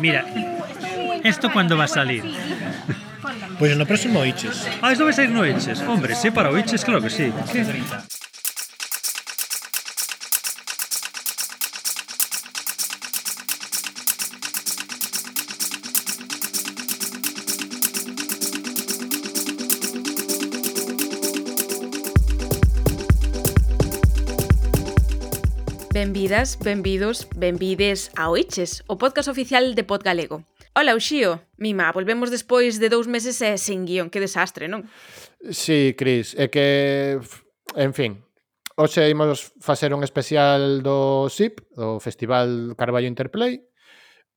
[0.00, 0.24] Mira,
[1.24, 2.24] ¿esto cuándo va a salir?
[3.58, 4.68] Pues en el próximo Iches.
[4.82, 5.80] Ah, esto va a salir no Iches.
[5.82, 7.32] Hombre, sí, para Iches, claro que sí.
[7.52, 7.64] ¿Qué?
[26.26, 30.42] Benvidas, benvidos, benvides a Oiches, o podcast oficial de Pod Galego.
[30.74, 34.90] Ola, Uxío, mima, volvemos despois de dous meses e sen guión, que desastre, non?
[35.54, 37.22] Sí, Cris, é que,
[37.78, 38.26] en fin,
[38.74, 43.62] hoxe imos facer un especial do SIP, do Festival Carballo Interplay,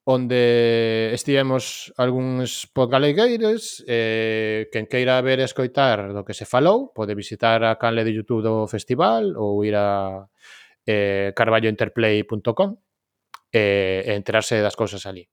[0.05, 7.17] onde estivemos algúns podgalegueiros eh, quen queira ver e escoitar do que se falou pode
[7.17, 10.29] visitar a canle de Youtube do festival ou ir a,
[10.89, 12.69] eh, carballointerplay.com
[13.51, 15.29] eh, e eh, enterarse das cousas ali.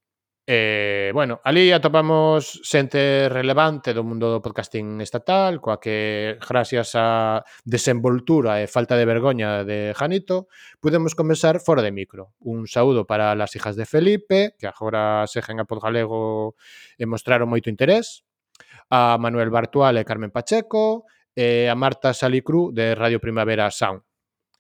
[0.48, 7.42] Eh, bueno, ali atopamos xente relevante do mundo do podcasting estatal, coa que, gracias á
[7.66, 10.46] desenvoltura e falta de vergoña de Janito,
[10.78, 12.38] podemos conversar fora de micro.
[12.38, 16.54] Un saúdo para las hijas de Felipe, que agora segen a Podgalego
[16.94, 18.22] e mostraron moito interés,
[18.86, 24.05] a Manuel Bartual e Carmen Pacheco, e a Marta Salicru de Radio Primavera Sound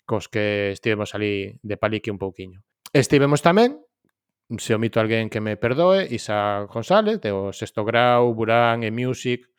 [0.06, 2.62] cos que estivemos ali de palique un pouquiño.
[2.94, 3.82] Estivemos tamén,
[4.56, 9.50] se omito alguén que me perdoe, Isa González, de o Sexto Grau, Burán e Music,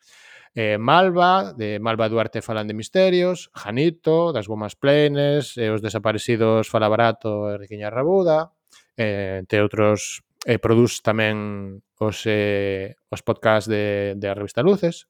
[0.56, 6.72] eh, Malva, de Malva Duarte falan de misterios, Janito, das Gomas Plenes, e os desaparecidos
[6.72, 8.56] Fala Barato e Riquiña Rabuda,
[8.96, 15.04] eh, entre outros eh, produz tamén os, eh, os podcast de, de a revista Luces.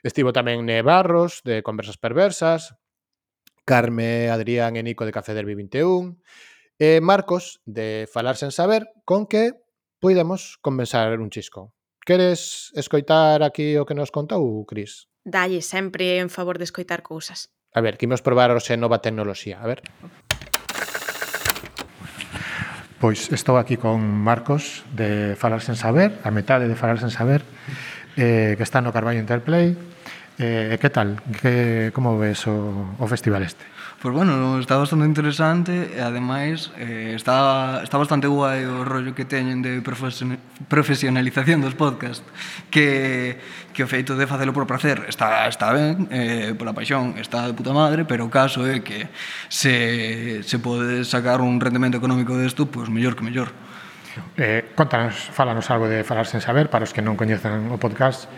[0.00, 2.72] Estivo tamén Ne Barros, de Conversas Perversas,
[3.70, 6.18] Carme, Adrián e Nico de Café Derby 21
[6.74, 9.62] e Marcos de Falar sen saber con que
[10.02, 11.70] podemos compensar un chisco.
[12.02, 15.06] Queres escoitar aquí o que nos contou, Cris?
[15.22, 17.54] Dalle sempre en favor de escoitar cousas.
[17.70, 19.62] A ver, que imos probar hoxe nova tecnoloxía.
[19.62, 19.86] A ver.
[22.98, 27.46] Pois estou aquí con Marcos de Falar sen saber, a metade de Falar sen saber,
[28.18, 29.78] eh, que está no Carballo Interplay.
[30.40, 31.20] Eh, que tal?
[31.42, 33.60] Que, como ves o, o festival este?
[34.00, 39.12] Pois pues bueno, está bastante interesante e ademais eh, está, está bastante guai o rollo
[39.12, 42.24] que teñen de profesionalización dos podcast
[42.72, 43.36] que,
[43.76, 47.52] que o feito de facelo por placer está, está ben, eh, pola paixón está de
[47.52, 49.12] puta madre, pero o caso é que
[49.52, 53.52] se, se pode sacar un rendemento económico desto, pois pues mellor que mellor.
[54.40, 58.32] Eh, contanos, falanos algo de Falar sen saber para os que non coñezan o podcast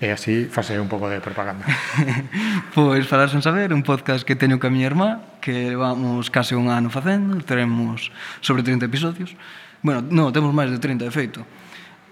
[0.00, 1.68] E así fase un pouco de propaganda.
[2.74, 6.72] pois falar sen saber, un podcast que teño ca miña irmá, que vamos case un
[6.72, 8.08] ano facendo, teremos
[8.40, 9.36] sobre 30 episodios.
[9.84, 11.40] Bueno, non, temos máis de 30, de feito.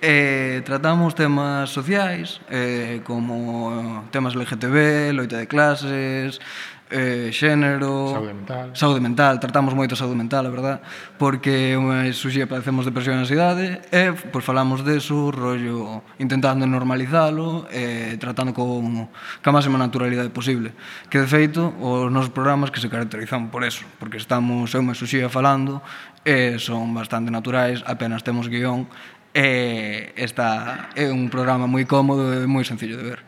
[0.04, 6.44] Eh, tratamos temas sociais, eh, como temas LGTB, loita de clases,
[6.90, 8.66] eh, xénero, saúde mental.
[8.72, 10.76] saúde mental, tratamos moito saúde mental, a verdad,
[11.20, 18.16] porque unha suxía padecemos depresión e ansiedade, e pois falamos deso, rollo intentando normalizalo, e
[18.16, 19.08] tratando con
[19.44, 20.72] ca máxima naturalidade posible.
[21.12, 24.96] Que de feito, os nosos programas que se caracterizan por eso, porque estamos eu me
[24.96, 25.84] suxía falando,
[26.24, 28.88] e eh, son bastante naturais, apenas temos guión,
[29.36, 33.20] e eh, está é un programa moi cómodo e moi sencillo de ver.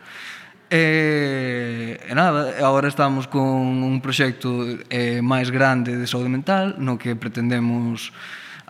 [0.71, 6.95] E, e nada, agora estamos con un proxecto eh, máis grande de saúde mental no
[6.95, 8.15] que pretendemos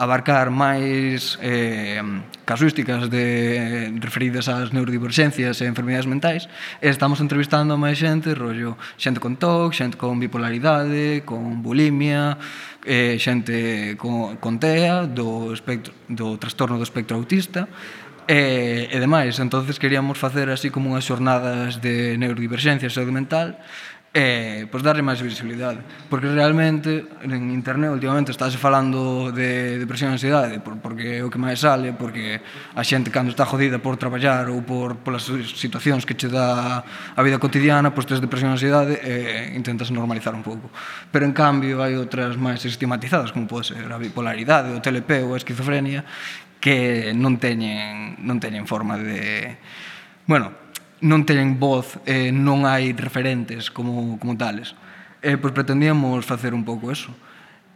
[0.01, 2.01] abarcar máis eh,
[2.41, 6.49] casuísticas de, referidas ás neurodivergencias e enfermidades mentais.
[6.81, 12.41] E estamos entrevistando a máis xente rollo xente con TOC, xente con bipolaridade con bulimia
[12.81, 17.69] eh, xente con, con TEA do, espectro, do trastorno do espectro autista.
[18.27, 23.57] E, e demais, entonces queríamos facer así como unhas xornadas de neurodiverxencia e saúde mental
[24.11, 25.79] e pois darlle máis visibilidade,
[26.11, 31.31] porque realmente en internet últimamente estáse falando de depresión e ansiedade, por, porque é o
[31.31, 32.43] que máis sale, porque
[32.75, 35.23] a xente cando está jodida por traballar ou por polas
[35.55, 36.83] situacións que che dá
[37.15, 40.67] a vida cotidiana, pois tes depresión e ansiedade e intentas normalizar un pouco.
[41.07, 45.35] Pero en cambio hai outras máis estigmatizadas, como pode ser a bipolaridade, o TLP ou
[45.35, 46.03] a esquizofrenia,
[46.61, 49.57] que non teñen, non teñen forma de...
[50.29, 50.53] Bueno,
[51.01, 54.77] non teñen voz, eh, non hai referentes como, como tales.
[55.25, 57.09] Eh, pois pretendíamos facer un pouco eso.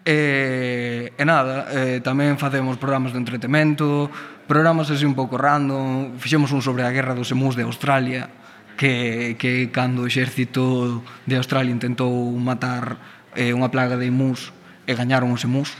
[0.05, 4.05] E, eh, e nada, eh, tamén facemos programas de entretemento,
[4.45, 8.29] programas así un pouco random, fixemos un sobre a guerra dos emus de Australia,
[8.77, 13.01] que, que cando o exército de Australia intentou matar
[13.33, 14.53] eh, unha plaga de emus,
[14.85, 15.73] e gañaron os emus.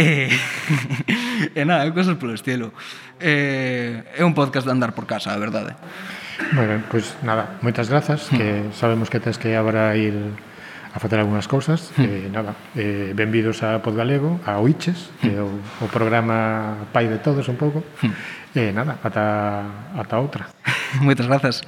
[0.00, 2.72] E, eh, e nada, cosas polo estilo.
[3.20, 5.76] E, é un podcast de andar por casa, a verdade.
[6.56, 8.72] Moi ben, pois nada, moitas grazas, que hmm.
[8.72, 10.16] sabemos que tens que agora ir
[10.88, 11.92] a facer algunhas cousas.
[12.00, 15.84] E, eh, nada, eh, benvidos a Podgalego a Oiches, que é o, hmm.
[15.84, 17.84] o programa pai de todos un pouco.
[18.00, 18.08] E
[18.56, 20.48] eh, nada, ata, ata outra.
[21.04, 21.60] Moitas grazas.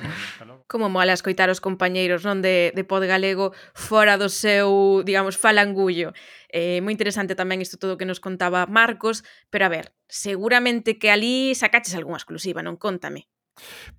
[0.73, 6.17] Como mola escoitar os compañeiros non de, de Podgalego fora do seu, digamos, falangullo.
[6.53, 11.09] Eh, moi interesante tamén isto todo que nos contaba Marcos, pero a ver, seguramente que
[11.09, 12.77] ali sacaches algunha exclusiva, non?
[12.77, 13.33] Contame.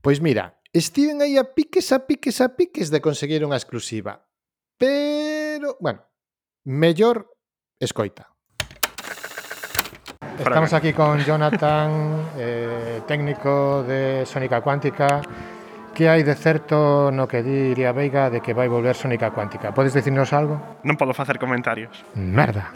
[0.06, 4.30] Pois mira, estiven aí a piques, a piques, a piques de conseguir unha exclusiva.
[4.78, 6.06] Pero, bueno,
[6.70, 7.34] mellor
[7.82, 8.30] escoita.
[10.38, 15.22] Estamos aquí con Jonathan, eh, técnico de Sónica Cuántica.
[15.94, 19.78] Que hai de certo no que di Iria Veiga de que vai volver Sónica Cuántica?
[19.78, 20.58] Podes dicirnos algo?
[20.82, 21.94] Non podo facer comentarios.
[22.18, 22.74] Merda.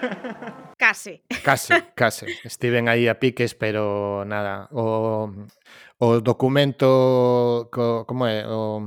[0.80, 1.28] case.
[1.44, 2.24] Case, case.
[2.48, 4.64] Estiven aí a piques, pero nada.
[4.72, 5.28] O,
[6.00, 8.48] o documento, co, como é?
[8.48, 8.80] O,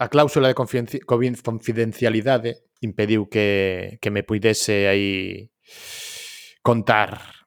[0.00, 5.52] a cláusula de confidencialidade impediu que, que me puidese aí
[6.64, 7.44] contar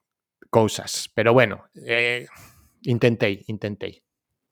[0.53, 1.09] cousas.
[1.17, 2.29] Pero bueno, eh,
[2.85, 4.05] intentei, intentei.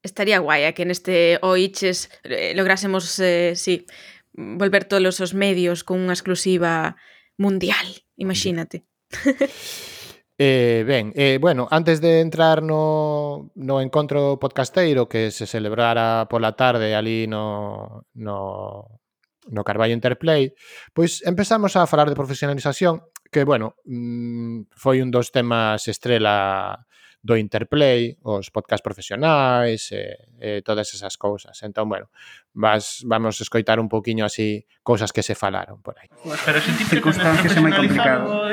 [0.04, 3.86] Estaría guai a que neste Oiches eh, lográsemos, eh, sí,
[4.34, 6.96] volver todos os medios con unha exclusiva
[7.38, 7.86] mundial,
[8.16, 8.86] imagínate.
[10.40, 16.54] Eh, ben, eh, bueno, antes de entrar no, no encontro podcasteiro que se celebrara pola
[16.54, 19.02] tarde ali no, no,
[19.50, 20.54] no Carballo Interplay,
[20.94, 23.02] pois empezamos a falar de profesionalización,
[23.32, 26.86] que, bueno, mm, foi un dos temas estrela
[27.22, 31.58] do Interplay, os podcast profesionais, e, e todas esas cousas.
[31.64, 32.10] Entón, bueno,
[32.54, 36.10] vas, vamos escoitar un poquinho así cousas que se falaron por aí.
[36.46, 38.48] Pero se ti circunstancias é moi complicado.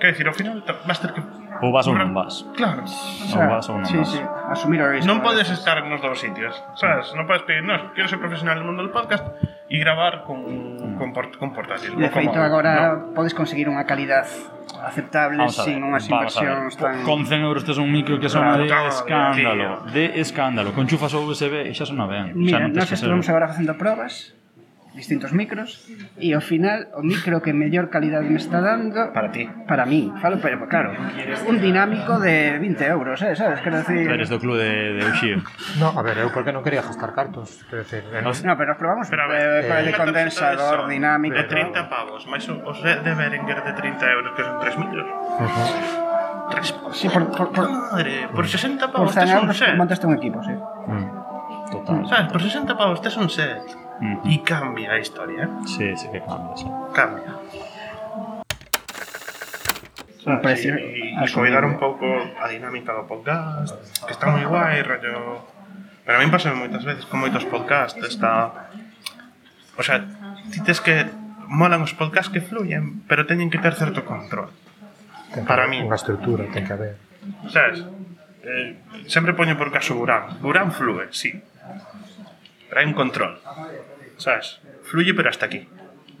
[0.00, 2.48] Quer decir, ao final vas ter que Ou vas ou non vas.
[2.56, 2.82] Claro.
[2.82, 4.10] O sea, ou vas ou non sí, vas.
[4.10, 4.20] Sí,
[4.50, 5.06] asumir o risco.
[5.06, 7.12] Non podes estar nos dous sitios, sabes?
[7.12, 9.22] Non podes pedir, non, quero ser profesional no mundo do podcast
[9.68, 10.96] e gravar con, mm.
[10.96, 11.94] con, port con portátil.
[11.94, 13.14] De feito, como, agora no.
[13.14, 14.26] podes conseguir unha calidad
[14.80, 17.04] aceptable sin unhas inversións tan...
[17.04, 19.84] Con 100 euros tes un micro que sona de escándalo.
[19.92, 20.72] De escándalo.
[20.72, 22.32] Con chufas USB e xa sona ben.
[22.34, 24.39] Mira, nós estuvemos agora facendo probas
[24.94, 25.86] distintos micros
[26.18, 29.46] e ao final o micro que mellor calidade me está dando para ti.
[29.66, 30.10] para mí.
[30.18, 30.94] Falo pero claro
[31.46, 33.60] un dinámico de 20 euros eh, sabes?
[33.62, 35.38] Quero decir tú eres do club de, de Uxío.
[35.78, 38.26] No a ver eu porque non quería gastar cartos quero decir eh, en...
[38.26, 42.44] no pero probamos pero, ver, eh, con eh, condensador son, dinámico de 30 pavos máis
[42.50, 45.06] os de Behringer de 30 euros que son 3 micros.
[45.06, 46.10] Uh -huh.
[46.50, 48.48] Tres, sí, por, por, por, madre, por mm.
[48.48, 50.50] 60 pavos por 100 euros montaste un equipo, sí.
[50.50, 51.19] Mm
[51.84, 52.08] total.
[52.08, 54.32] Sabes, por 60 pavos tes un set uh -huh.
[54.32, 55.44] e cambia a historia.
[55.44, 55.66] Eh?
[55.66, 56.66] Sí, sí que cambia, sí.
[56.92, 57.32] Cambia.
[60.24, 63.72] Sabes, Parece e, e cuidar un pouco a dinámica do podcast,
[64.04, 65.48] que está moi guai, rollo...
[66.04, 68.68] Pero a mí pasame moitas veces con moitos podcasts, está...
[69.76, 70.04] O sea,
[70.52, 71.08] ti tes que...
[71.50, 74.54] Molan os podcasts que fluyen, pero teñen que ter certo control.
[75.34, 75.82] Ten para mí.
[75.82, 76.94] Unha estrutura, ten que haber.
[77.50, 77.82] Sabes?
[78.46, 78.78] Eh,
[79.10, 80.38] sempre poño por caso Burán.
[80.38, 81.42] Burán flúe, sí.
[82.68, 83.38] Traen control.
[84.16, 84.60] ¿Sabes?
[84.84, 85.68] Fluye, pero hasta aquí.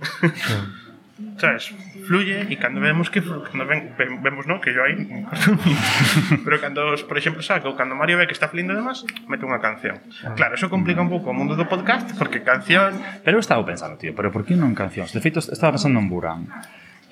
[1.36, 1.72] ¿Sabes?
[2.06, 3.22] Fluye y cando vemos que.
[3.22, 4.60] cando ven, vemos, ¿no?
[4.60, 4.96] Que yo aí
[6.44, 9.60] pero cando, por exemplo, saco, cando Mario ve que está fluyendo de más, mete unha
[9.60, 10.00] canción.
[10.36, 12.96] Claro, eso complica un pouco o mundo do podcast, porque canción.
[13.24, 15.12] Pero eu estaba pensando, tío, pero por que non cancións?
[15.12, 16.48] De feito, estaba pensando en Burán.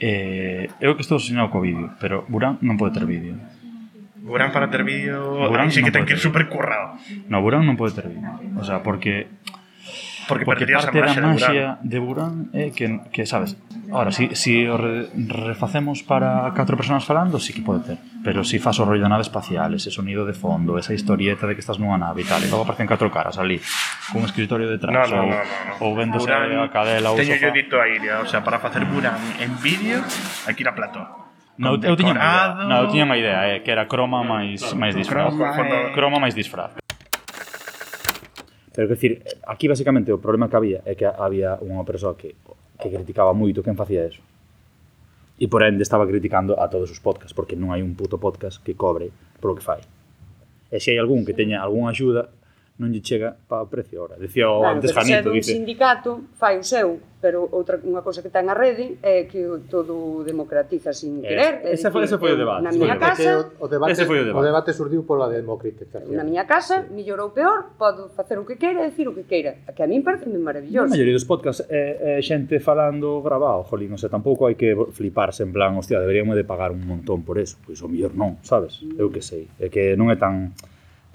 [0.01, 3.37] Eh, eu que estou soñado co vídeo, pero Burán non pode ter vídeo.
[4.29, 7.01] Burán para ter vídeo, sí que non ten que ir super currado.
[7.33, 8.29] No, Burán non pode ter vídeo.
[8.61, 9.33] O sea, porque
[10.29, 13.57] Porque, Porque parte da maxia de Burán é que, que sabes,
[13.89, 17.99] ahora, si, si o re, refacemos para catro personas falando, sí que pode ter.
[18.21, 21.57] Pero si faz o rollo da nave espacial, ese sonido de fondo, esa historieta de
[21.57, 23.57] que estás nunha nave e tal, e logo aparecen catro caras ali,
[24.13, 25.73] cun escritorio detrás, No, no, ou, no, no, no.
[25.81, 27.49] ou vendose Burán, a cadela ou Teño sofá.
[27.49, 30.05] yo dito a Iria, o sea, para facer Burán en vídeo,
[30.45, 31.28] hai que ir a plató.
[31.59, 34.63] Non, eu tiña unha idea, non, eu tiña unha idea, eh, que era croma máis
[34.79, 35.35] máis disfraz.
[35.35, 35.91] Croma, eh.
[35.91, 36.79] croma máis disfraz.
[38.79, 42.39] Pero que decir, aquí basicamente o problema que había é que había unha persoa que,
[42.79, 44.23] que criticaba moito quen facía eso.
[45.35, 48.63] E por ende estaba criticando a todos os podcasts, porque non hai un puto podcast
[48.63, 49.11] que cobre
[49.43, 49.83] polo que fai.
[50.71, 52.31] E se hai algún que teña algunha axuda,
[52.79, 54.15] non lle chega para o precio ahora.
[54.15, 55.51] Decía o claro, antes Janito, dice...
[55.51, 59.43] un sindicato fai o seu, pero outra unha cousa que ten a rede é que
[59.67, 61.53] todo democratiza sin eh, querer.
[61.67, 62.63] Ese, foi, ese foi o debate.
[62.63, 64.39] Na miña casa, o, o debate, ese foi o debate.
[64.39, 66.15] O debate surdiu pola democratización.
[66.15, 66.95] Na miña casa, sí.
[66.95, 69.91] mellorou peor, podo facer o que queira e dicir o que queira, a que a
[69.91, 70.87] min parece moi maravilloso.
[70.87, 74.79] A maioría dos podcasts é, é xente falando grabado, jolín, o sea, tampouco hai que
[74.95, 78.39] fliparse en plan, hostia, deberíamos de pagar un montón por eso, pois o mellor non,
[78.47, 78.79] sabes?
[78.87, 79.03] Mm.
[79.03, 80.55] Eu que sei, é que non é tan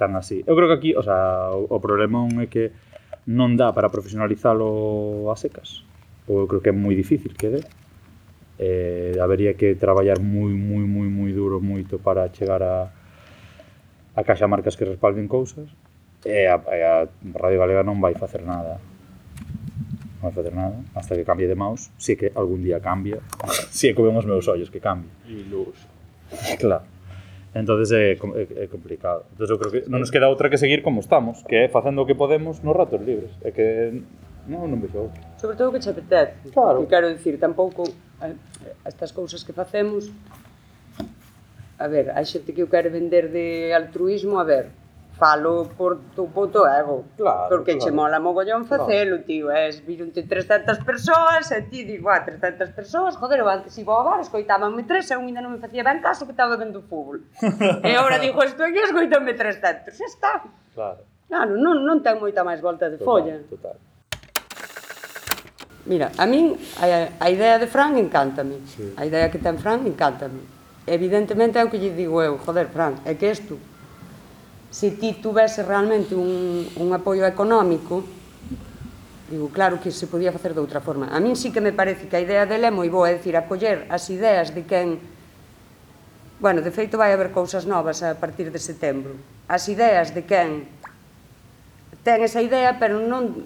[0.03, 0.43] tan así.
[0.43, 2.75] Eu creo que aquí, o sea, o, o problemón é que
[3.31, 5.88] non dá para profesionalizalo a secas.
[6.27, 7.62] Ou eu creo que é moi difícil que dé.
[8.60, 12.91] Eh, habería que traballar moi, moi, moi, moi duro, moito para chegar a,
[14.12, 15.72] a caixa marcas que respalden cousas.
[16.27, 17.07] E a, e a
[17.39, 18.83] Radio Galega non vai facer nada
[20.24, 23.19] non vai facer nada, hasta que cambie de mouse, si é que algún día cambia,
[23.75, 25.12] si é que ven os meus ollos que cambia.
[25.27, 25.75] E luz.
[26.63, 26.93] Claro
[27.53, 29.25] entonces é, é, é complicado.
[29.33, 32.01] Entonces eu creo que non nos queda outra que seguir como estamos, que é facendo
[32.01, 33.31] o que podemos nos ratos libres.
[33.45, 34.01] É que
[34.50, 35.22] non, non vexo outra.
[35.38, 36.51] Sobre todo que che apetece.
[36.51, 36.83] Claro.
[36.83, 37.86] Que quero dicir, tampouco
[38.83, 40.10] estas cousas que facemos
[41.83, 44.69] A ver, hai xente que o quere vender de altruismo, a ver,
[45.17, 47.05] falo por tu puto ego.
[47.15, 47.86] Claro, porque claro.
[47.86, 49.24] che mola mogollón facelo, no.
[49.24, 49.51] tío.
[49.51, 54.03] Es, virunte 300 persoas e ti dis, guau, 300 persoas, joder, eu antes iba ao
[54.03, 57.22] bar, escoitábanme tres e un ainda non me facía ben caso que estaba vendo fútbol.
[57.88, 59.93] e agora digo, estou aquí, escoitanme 300.
[59.93, 60.32] Xa está.
[60.74, 61.05] Claro.
[61.29, 63.38] Claro, non, non ten moita máis volta de total, folla.
[63.46, 63.77] Total.
[65.86, 68.60] Mira, a min a, a idea de Fran encántame.
[68.65, 68.93] Sí.
[68.98, 70.41] A idea que ten Fran encántame.
[70.84, 73.55] Evidentemente é o que lle digo eu, joder, Fran, é que és tú
[74.74, 78.03] se ti tuvese realmente un, un apoio económico,
[79.30, 81.13] digo, claro que se podía facer de outra forma.
[81.13, 83.38] A min sí que me parece que a idea dele é moi boa, é dicir,
[83.38, 84.98] acoller as ideas de quen
[86.42, 89.15] Bueno, de feito vai haber cousas novas a partir de setembro.
[89.48, 90.65] As ideas de quen
[92.01, 93.46] ten esa idea, pero non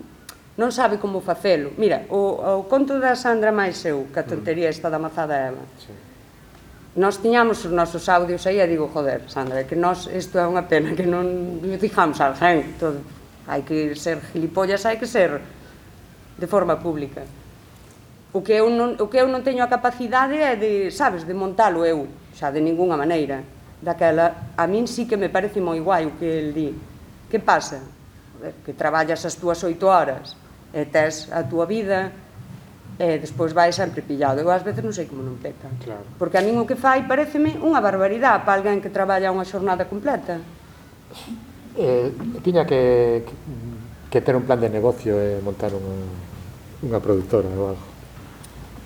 [0.55, 1.75] non sabe como facelo.
[1.77, 4.75] Mira, o, o conto da Sandra máis eu, que a tontería mm.
[4.79, 5.61] está da mazada Eva.
[5.77, 6.06] Sí
[6.97, 10.65] Nós tiñamos os nosos audios aí e digo, joder, Sandra, que nós isto é unha
[10.65, 13.05] pena que non digamos a alguén Todo.
[13.45, 15.37] Hai que ser gilipollas, hai que ser
[16.41, 17.21] de forma pública.
[18.33, 21.37] O que eu non, o que eu non teño a capacidade é de, sabes, de
[21.37, 23.45] montalo eu, xa de ningunha maneira.
[23.77, 26.73] Daquela, a min sí que me parece moi guai o que el di.
[27.29, 27.85] Que pasa?
[28.65, 30.33] Que traballas as túas oito horas
[30.73, 32.09] e tes a túa vida,
[32.97, 34.41] e despois vai sempre pillado.
[34.41, 35.69] Eu ás veces non sei como non peca.
[35.85, 36.01] Claro.
[36.17, 39.85] Porque a min o que fai pareceme unha barbaridade para alguén que traballa unha xornada
[39.85, 40.41] completa.
[41.77, 42.09] Eh,
[42.41, 43.33] tiña que, que,
[44.09, 45.93] que ter un plan de negocio e eh, montar unha,
[46.81, 47.85] unha productora ou algo.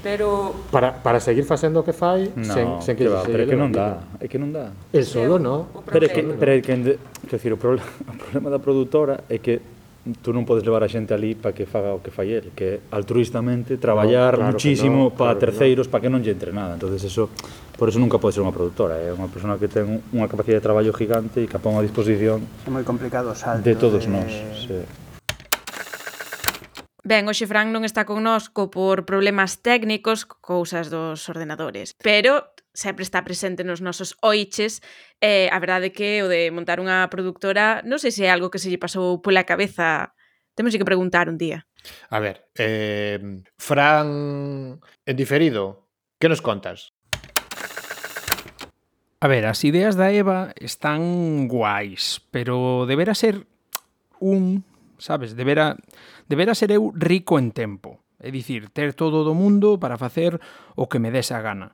[0.03, 3.45] Pero para, para seguir facendo o que fai, no, sen, sen que, que va, pero
[3.45, 4.75] é que non dá, é que non dá.
[4.91, 5.71] El solo no.
[5.87, 9.39] Pero é que pero é que, que decir, o problema, o problema da produtora é
[9.39, 9.61] que
[10.21, 12.81] tú non podes levar a xente ali para que faga o que fai el, que
[12.89, 16.73] altruistamente traballar no, claro muchísimo no, para claro terceiros para que non lle entre nada.
[16.73, 17.29] Entonces eso,
[17.77, 19.15] por eso nunca pode ser unha produtora, é eh?
[19.15, 22.41] unha persona que ten unha capacidade de traballo gigante e que a pon a disposición.
[22.65, 24.13] É moi complicado o salto de todos de...
[24.13, 24.31] nós.
[24.65, 24.81] Sí.
[27.05, 33.23] Ben, hoxe Fran non está connosco por problemas técnicos, cousas dos ordenadores, pero sempre está
[33.23, 34.79] presente nos nosos oiches
[35.19, 38.51] e eh, a verdade que o de montar unha productora non sei se é algo
[38.51, 40.15] que se lle pasou pola cabeza
[40.55, 41.67] temos que preguntar un día
[42.09, 43.19] A ver, eh,
[43.57, 46.93] Fran en diferido que nos contas?
[49.21, 53.45] A ver, as ideas da Eva están guais, pero deberá ser
[54.19, 54.65] un,
[54.97, 55.77] sabes, deberá,
[56.25, 58.01] deberá ser eu rico en tempo.
[58.21, 60.41] É dicir, ter todo do mundo para facer
[60.77, 61.73] o que me des a gana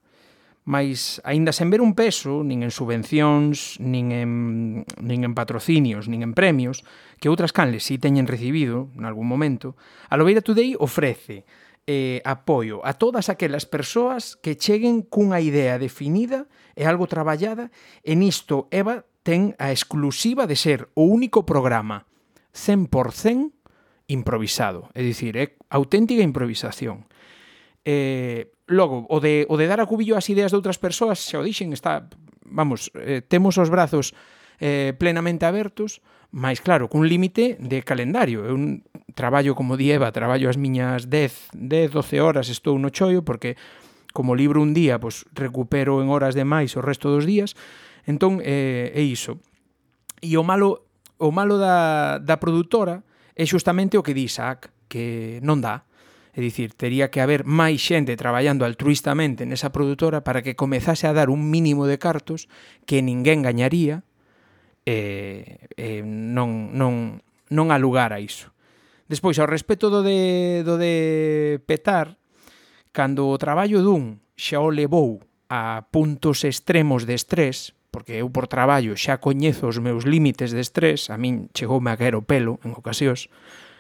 [0.68, 6.28] mas aínda sen ver un peso, nin en subvencións, nin en, nin en patrocinios, nin
[6.28, 6.84] en premios,
[7.24, 9.80] que outras canles si teñen recibido en algún momento,
[10.12, 11.48] a Lobeira Today ofrece
[11.88, 17.72] eh, apoio a todas aquelas persoas que cheguen cunha idea definida e algo traballada,
[18.04, 22.12] e nisto Eva ten a exclusiva de ser o único programa
[22.52, 23.56] 100%
[24.12, 27.08] improvisado, é dicir, é auténtica improvisación.
[27.88, 31.40] Eh, logo, o de, o de dar a cubillo as ideas de outras persoas, xa
[31.40, 32.12] o dixen, está,
[32.44, 34.12] vamos, eh, temos os brazos
[34.60, 36.04] eh, plenamente abertos,
[36.36, 38.44] máis claro, cun límite de calendario.
[38.44, 38.60] Eu
[39.16, 43.56] traballo como dieva, traballo as miñas 10, 10, 12 horas, estou no choio, porque
[44.12, 47.56] como libro un día, pois recupero en horas de máis o resto dos días,
[48.04, 49.40] entón eh, é iso.
[50.20, 50.84] E o malo
[51.24, 55.88] o malo da, da produtora é xustamente o que di Isaac, que non dá
[56.38, 61.16] É dicir, tería que haber máis xente traballando altruistamente nesa produtora para que comezase a
[61.18, 62.46] dar un mínimo de cartos
[62.86, 64.06] que ninguén gañaría
[64.86, 68.54] e, e non, non, non a lugar a iso.
[69.10, 72.22] Despois, ao respecto do de, do de petar,
[72.94, 78.46] cando o traballo dun xa o levou a puntos extremos de estrés, porque eu por
[78.46, 82.62] traballo xa coñezo os meus límites de estrés, a min chegoume a caer o pelo
[82.62, 83.26] en ocasións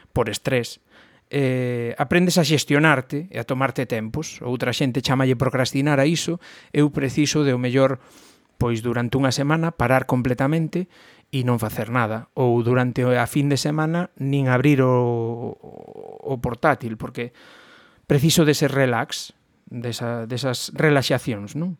[0.09, 0.81] por estrés,
[1.29, 4.39] eh, aprendes a xestionarte e a tomarte tempos.
[4.43, 6.39] Outra xente chamalle procrastinar a iso.
[6.71, 7.99] Eu preciso de o mellor
[8.57, 10.89] pois durante unha semana parar completamente
[11.29, 15.53] e non facer nada ou durante a fin de semana nin abrir o,
[16.23, 17.35] o portátil porque
[18.09, 19.37] preciso dese relax
[19.69, 21.77] desa, desas relaxacións non?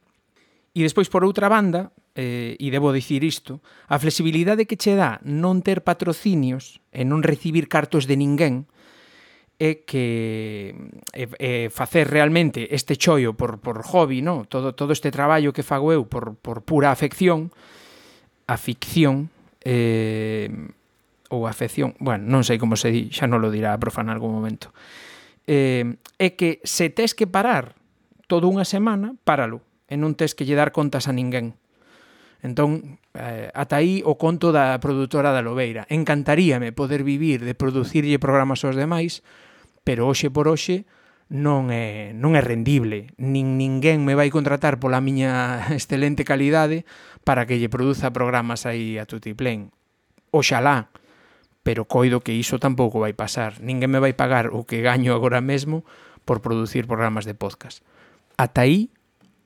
[0.75, 5.17] e despois por outra banda eh, e debo dicir isto a flexibilidade que che dá
[5.25, 8.69] non ter patrocinios e non recibir cartos de ninguén
[9.57, 10.73] é que
[11.13, 14.45] é, é facer realmente este choio por, por hobby, no?
[14.45, 17.49] todo, todo este traballo que fago eu por, por pura afección,
[18.45, 19.33] a ficción,
[19.65, 20.47] eh,
[21.29, 24.13] ou afección, bueno, non sei como se di, xa non lo dirá a profa en
[24.13, 24.71] algún momento,
[25.49, 27.75] eh, é que se tes que parar
[28.31, 29.59] toda unha semana, páralo,
[29.89, 31.57] e non tes que lle dar contas a ninguén.
[32.45, 35.89] Entón, eh, ata aí o conto da produtora da Lobeira.
[35.89, 39.25] Encantaríame poder vivir de producirlle programas aos demais,
[39.87, 40.83] pero hoxe por hoxe
[41.31, 46.83] non é, non é rendible, nin ninguén me vai contratar pola miña excelente calidade
[47.23, 49.71] para que lle produza programas aí a Tutiplén.
[50.35, 50.91] Oxalá,
[51.63, 53.63] pero coido que iso tampouco vai pasar.
[53.63, 55.87] Ninguén me vai pagar o que gaño agora mesmo
[56.27, 57.79] por producir programas de podcast.
[58.35, 58.91] Ata aí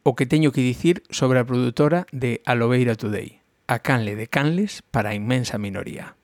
[0.02, 4.82] o que teño que dicir sobre a produtora de Aloveira Today, a canle de canles
[4.90, 6.18] para a inmensa minoría.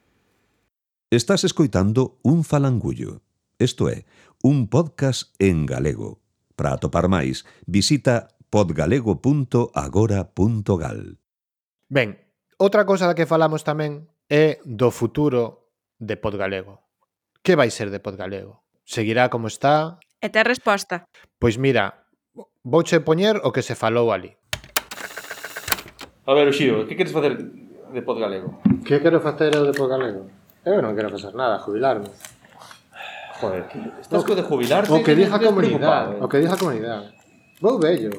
[1.14, 3.27] Estás escoitando un falangullo
[3.60, 4.06] isto é,
[4.44, 6.22] un podcast en galego.
[6.56, 11.18] Para atopar máis, visita podgalego.agora.gal.
[11.90, 12.20] Ben,
[12.58, 16.82] outra cousa da que falamos tamén é do futuro de Podgalego.
[17.42, 18.62] Que vai ser de Podgalego?
[18.86, 19.98] Seguirá como está?
[20.22, 21.06] E te resposta.
[21.40, 22.06] Pois mira,
[22.62, 24.38] vouche poñer o que se falou ali.
[26.28, 28.60] A ver, Oxío, que queres facer de Podgalego?
[28.84, 30.28] Que quero facer de Podgalego?
[30.68, 32.12] Eu non quero facer nada, jubilarme.
[33.40, 33.66] Joder,
[34.02, 34.90] estás co de jubilarte.
[34.90, 36.30] O que dija comunidade, o ¿eh?
[36.30, 37.14] que dija comunidade.
[37.62, 38.12] Vou bello.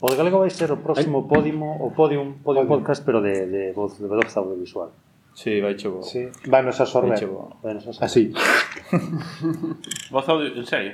[0.00, 2.66] O de galego vai ser o próximo pódimo, o podium, podium, podium.
[2.68, 4.90] podcast, pero de, de voz, de voz audiovisual.
[5.36, 6.00] Sí, vai chego.
[6.02, 6.32] Sí.
[6.48, 7.12] Vai nos absorber.
[7.12, 7.60] Vai chego.
[7.62, 8.08] Vai nos absorber.
[8.08, 8.32] Así.
[10.10, 10.92] voz audio, en serio?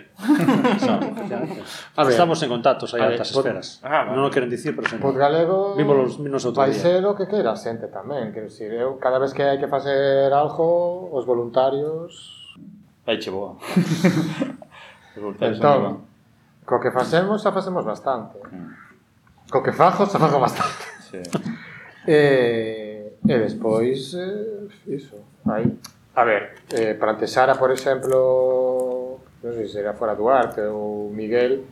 [1.97, 3.79] no, Estamos en contactos aí altas esferas.
[3.87, 4.19] Ah, vale.
[4.19, 5.07] Non o queren dicir, pero sempre.
[5.07, 6.83] Por galego Vímolos, outro vai día.
[6.83, 8.35] ser o que queira xente tamén.
[8.35, 12.42] Quero dicir, eu cada vez que hai que facer algo, os voluntarios
[13.05, 13.57] Vai che boa.
[15.41, 16.07] entón,
[16.65, 18.39] co que facemos, xa facemos bastante.
[19.51, 20.85] Co que fajo, xa fago bastante.
[21.11, 21.19] Sí.
[22.07, 25.19] eh, e despois, eh, iso,
[25.51, 25.67] aí.
[26.15, 31.67] A ver, eh, para antesara, por exemplo, non sei se era fora Duarte ou Miguel,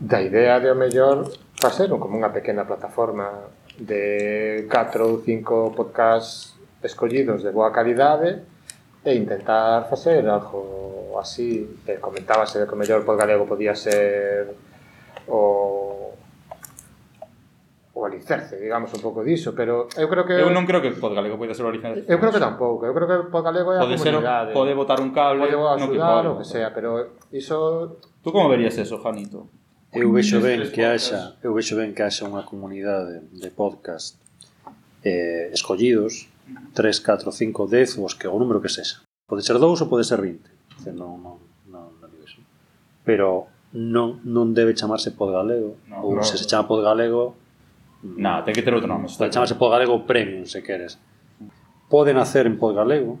[0.00, 3.30] da idea de o mellor facer como unha pequena plataforma
[3.78, 8.42] de 4 ou 5 podcasts escollidos de boa calidade
[9.04, 13.76] e intentar facer algo así que comentábase eh, de que o mellor por galego podía
[13.76, 14.56] ser
[15.28, 15.94] o
[17.94, 20.34] o alicerce, digamos, un pouco diso, pero eu creo que...
[20.34, 22.02] Eu non creo que o podgalego poida ser o alicerce.
[22.10, 24.50] Eu creo que tampouco, eu creo que o podgalego é a pode comunidade.
[24.50, 28.02] Ser, pode botar un cable, pode no que pode, o que sea, pero iso...
[28.18, 29.46] Tú como verías eso, Janito?
[29.94, 34.18] Eu vexo ben que haxa, eu vexo ben que haxa unha comunidade de podcast
[35.06, 36.33] eh, escollidos
[36.74, 39.02] 3, 4, 5, 10, os que, o número que sexa.
[39.26, 40.42] Pode ser 2 ou pode ser 20.
[40.92, 41.36] Non, non,
[41.70, 42.40] non, non digo iso.
[43.04, 45.80] Pero non, non debe chamarse pod galego.
[45.88, 47.34] No, ou no, se se chama pod galego...
[48.04, 49.08] Mm, Na, ten que ter outro nome.
[49.08, 51.00] Pode chamarse pod galego premium, se queres.
[51.88, 53.16] Pode nacer en pod galego,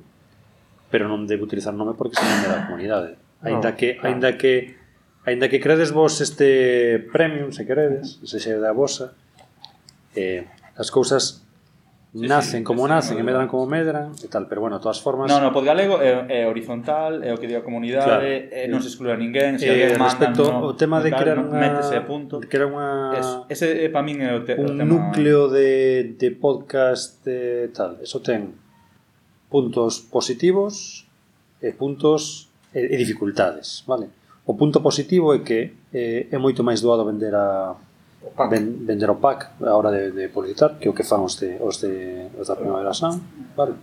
[0.92, 3.16] pero non debe utilizar nome porque se nome da comunidade.
[3.40, 4.08] Ainda no, que, claro.
[4.08, 4.84] ainda que
[5.24, 9.16] Ainda que credes vos este premium, se queredes, se xe da vosa,
[10.12, 10.44] eh,
[10.76, 11.43] as cousas
[12.14, 15.02] Sí, nacen sí, como nacen e medran como medran e tal, pero bueno, de todas
[15.02, 18.54] formas No, no, pod galego é, é horizontal, é o que di a comunidade, claro.
[18.54, 21.26] é, non se exclúe a ninguén, se eh, manda, respecto no, ao tema de tal,
[21.26, 22.38] crear unha métese a punto.
[22.38, 25.50] De crear unha es, ese é para min é o, te, un o tema núcleo
[25.50, 28.54] de, de podcast de, tal, eso ten
[29.50, 31.10] puntos positivos
[31.58, 34.06] e puntos e, e dificultades, vale?
[34.46, 37.74] O punto positivo é que eh, é moito máis doado vender a
[38.24, 38.50] opac.
[38.50, 41.36] Ven, vender o pack a hora de, de publicitar, que é o que fan os,
[41.36, 43.20] de, os, de, os da Primavera Sound,
[43.56, 43.76] vale?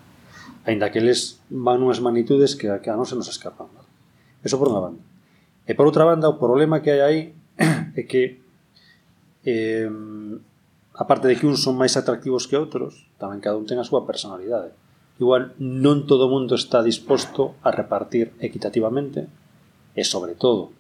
[0.66, 3.70] Ainda que eles van unhas magnitudes que a, que a non se nos escapan.
[3.70, 3.90] Vale?
[4.42, 5.02] Eso por unha banda.
[5.66, 7.20] E por outra banda, o problema que hai aí
[8.00, 8.42] é que
[9.46, 9.90] eh,
[10.94, 14.06] aparte de que uns son máis atractivos que outros, tamén cada un ten a súa
[14.06, 14.74] personalidade.
[15.22, 19.30] Igual non todo o mundo está disposto a repartir equitativamente
[19.94, 20.74] e, sobre todo,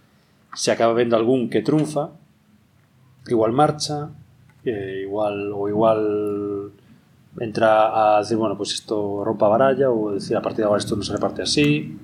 [0.54, 2.13] se acaba vendo algún que trunfa
[3.27, 4.10] igual marcha,
[4.65, 6.71] eh, igual o igual
[7.39, 10.84] entra a decir, bueno, pues isto rompa a baralla ou decir a partir de agora
[10.84, 11.95] isto non se reparte así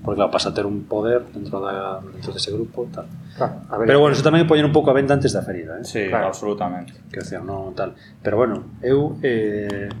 [0.00, 3.06] porque claro, pasa a ter un poder dentro, da, dentro dese de grupo tal.
[3.36, 5.44] Claro, a ver, pero bueno, eh, iso tamén poñer un pouco a venda antes da
[5.44, 5.84] ferida eh?
[5.84, 6.32] sí, claro.
[6.32, 9.92] absolutamente que decir, non tal pero bueno, eu eh,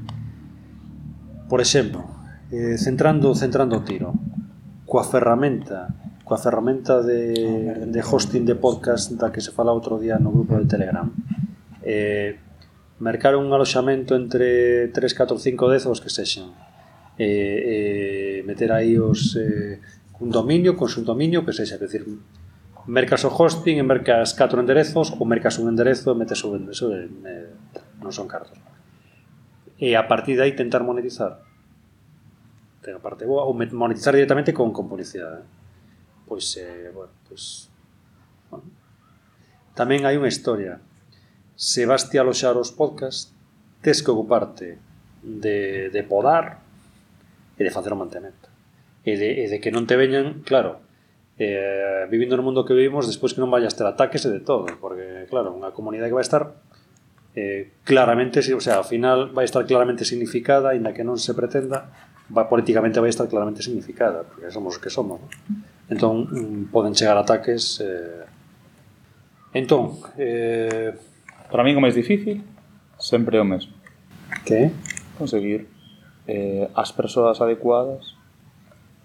[1.46, 2.04] por exemplo
[2.50, 4.16] eh, centrando centrando o tiro
[4.88, 5.94] coa ferramenta
[6.30, 10.54] coa ferramenta de, de hosting de podcast da que se fala outro día no grupo
[10.54, 11.10] de Telegram.
[11.82, 12.38] Eh,
[13.02, 16.54] mercar un aloxamento entre 3, 4, 5, 10 os que sexan.
[17.18, 19.82] Eh, eh, meter aí os eh,
[20.22, 22.06] un dominio, con subdominio, que sexa, é dicir,
[22.86, 26.94] mercas o hosting e mercas 4 enderezos ou mercas un enderezo e metes o enderezo
[26.94, 27.50] e, eh,
[27.98, 28.54] non son cartos.
[29.82, 31.42] E a partir de aí tentar monetizar.
[32.86, 35.42] Ten a parte boa ou monetizar directamente con, con publicidade.
[35.42, 35.59] Eh?
[36.30, 37.66] pois, eh, bueno, pois,
[38.54, 38.70] bueno.
[39.74, 40.78] Tamén hai unha historia.
[41.58, 43.34] Se vas te aloxar os podcast,
[43.82, 44.78] tes que ocuparte
[45.26, 46.62] de, de podar
[47.58, 48.46] e de facer o mantemento.
[49.02, 50.78] E de, e de que non te veñan, claro,
[51.34, 54.70] eh, vivindo no mundo que vivimos, despois que non vayas ter ataques e de todo,
[54.78, 56.62] porque, claro, unha comunidade que vai estar
[57.34, 61.90] eh, claramente, o sea, ao final vai estar claramente significada, ainda que non se pretenda,
[62.30, 65.32] va, políticamente vai estar claramente significada, porque somos o que somos, non?
[65.90, 68.24] entón mm, poden chegar ataques eh...
[69.52, 70.94] entón eh...
[71.50, 72.46] para mí o máis difícil
[72.96, 73.74] sempre é o mesmo
[74.46, 74.70] que?
[75.18, 75.68] conseguir
[76.30, 78.16] eh, as persoas adecuadas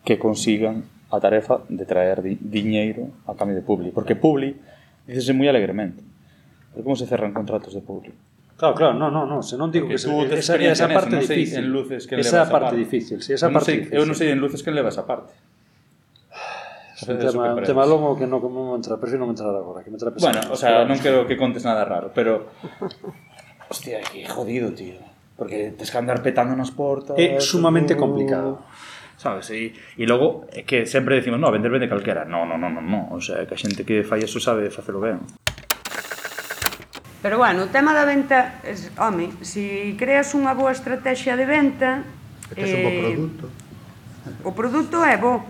[0.06, 3.92] que consigan a tarefa de traer di diñeiro a cambio de Publi.
[3.92, 4.56] Porque Publi,
[5.10, 6.06] dícese moi alegremente,
[6.72, 8.14] pero como se cerran contratos de Publi?
[8.56, 11.36] Claro, claro, no, no, no, se non digo Porque que se, esa, esa parte nese,
[11.36, 11.66] difícil.
[11.66, 13.98] En luces que esa parte, parte difícil, si esa eu parte sei, difícil.
[14.00, 15.34] Eu non sei en luces que leva esa parte.
[16.96, 19.92] É un tema, un tema longo que non como entrar, prefiro non entrar agora, que
[19.92, 20.24] me trapes.
[20.24, 22.56] Bueno, o sea, non quero que contes nada raro, pero
[23.68, 24.96] hostia, que jodido, tío.
[25.36, 27.20] Porque tes que andar petando nas portas.
[27.20, 28.00] É sumamente tú...
[28.00, 28.64] complicado.
[29.20, 32.24] Sabes, e, e logo é que sempre decimos, no, vender vende calquera.
[32.24, 33.12] No, no, no, no, no.
[33.12, 35.20] O sea, que a xente que fai eso sabe facelo ben.
[37.20, 39.64] Pero bueno, o tema da venta, es, home, se si
[40.00, 42.08] creas unha boa estrategia de venta,
[42.56, 43.46] que eh, un bo eh, produto.
[44.46, 45.44] O produto é bo,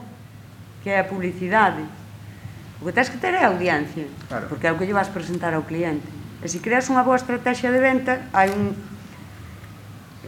[0.86, 1.82] que é a publicidade.
[2.78, 4.46] O que tens que ter é a audiencia, claro.
[4.46, 6.06] porque é o que lle vas presentar ao cliente.
[6.38, 8.78] E se creas unha boa estrategia de venta, hai un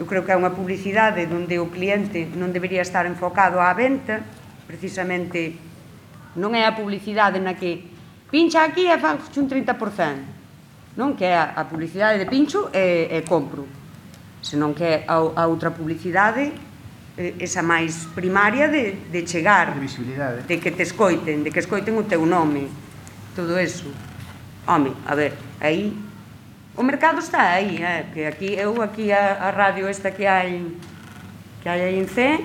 [0.02, 4.26] eu creo que é unha publicidade onde o cliente non debería estar enfocado á venta,
[4.66, 5.62] precisamente
[6.34, 7.94] non é a publicidade na que
[8.34, 10.98] pincha aquí e fan un 30%.
[10.98, 13.70] Non que é a publicidade de pincho e, e compro,
[14.42, 16.50] senón que é a, a outra publicidade
[17.18, 21.58] Eh, esa máis primaria de, de chegar de visibilidade de que te escoiten, de que
[21.58, 22.70] escoiten o teu nome
[23.34, 23.90] todo eso
[24.70, 25.98] home, a ver, aí
[26.78, 28.06] o mercado está aí eh?
[28.14, 30.62] que aquí eu aquí a, a radio esta que hai
[31.66, 32.38] que hai aí en C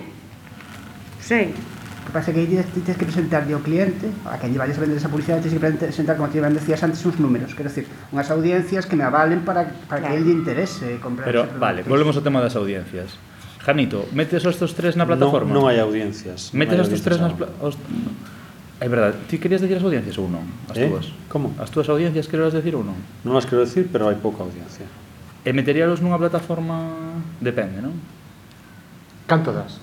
[1.20, 4.58] sei O que pasa é que aí tens que presentarlle ao cliente, a quen lle
[4.58, 7.68] vayas a vender esa publicidade, tens que presentar, como te decías antes, uns números, quero
[7.68, 10.08] decir, unhas audiencias que me avalen para, para claro.
[10.08, 13.20] que ele lle interese comprar Pero, vale, volvemos ao tema das audiencias.
[13.62, 15.54] Janito, metes os tres na plataforma?
[15.54, 16.50] Non, non hai audiencias.
[16.50, 17.32] Metes non hai tres nas...
[17.38, 17.46] Pla...
[17.62, 17.78] Os...
[18.82, 20.42] É verdade, ti querías decir as audiencias ou non?
[20.66, 20.90] As eh?
[20.90, 21.06] túas?
[21.30, 21.54] Como?
[21.62, 22.98] As túas audiencias querías decir ou non?
[23.22, 24.90] Non as quero decir, pero hai pouca audiencia.
[25.46, 26.90] E meteríalos nunha plataforma...
[27.38, 27.94] Depende, non?
[29.30, 29.78] Canto das?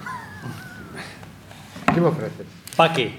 [1.95, 2.47] que me ofreces?
[2.75, 3.15] Pa que?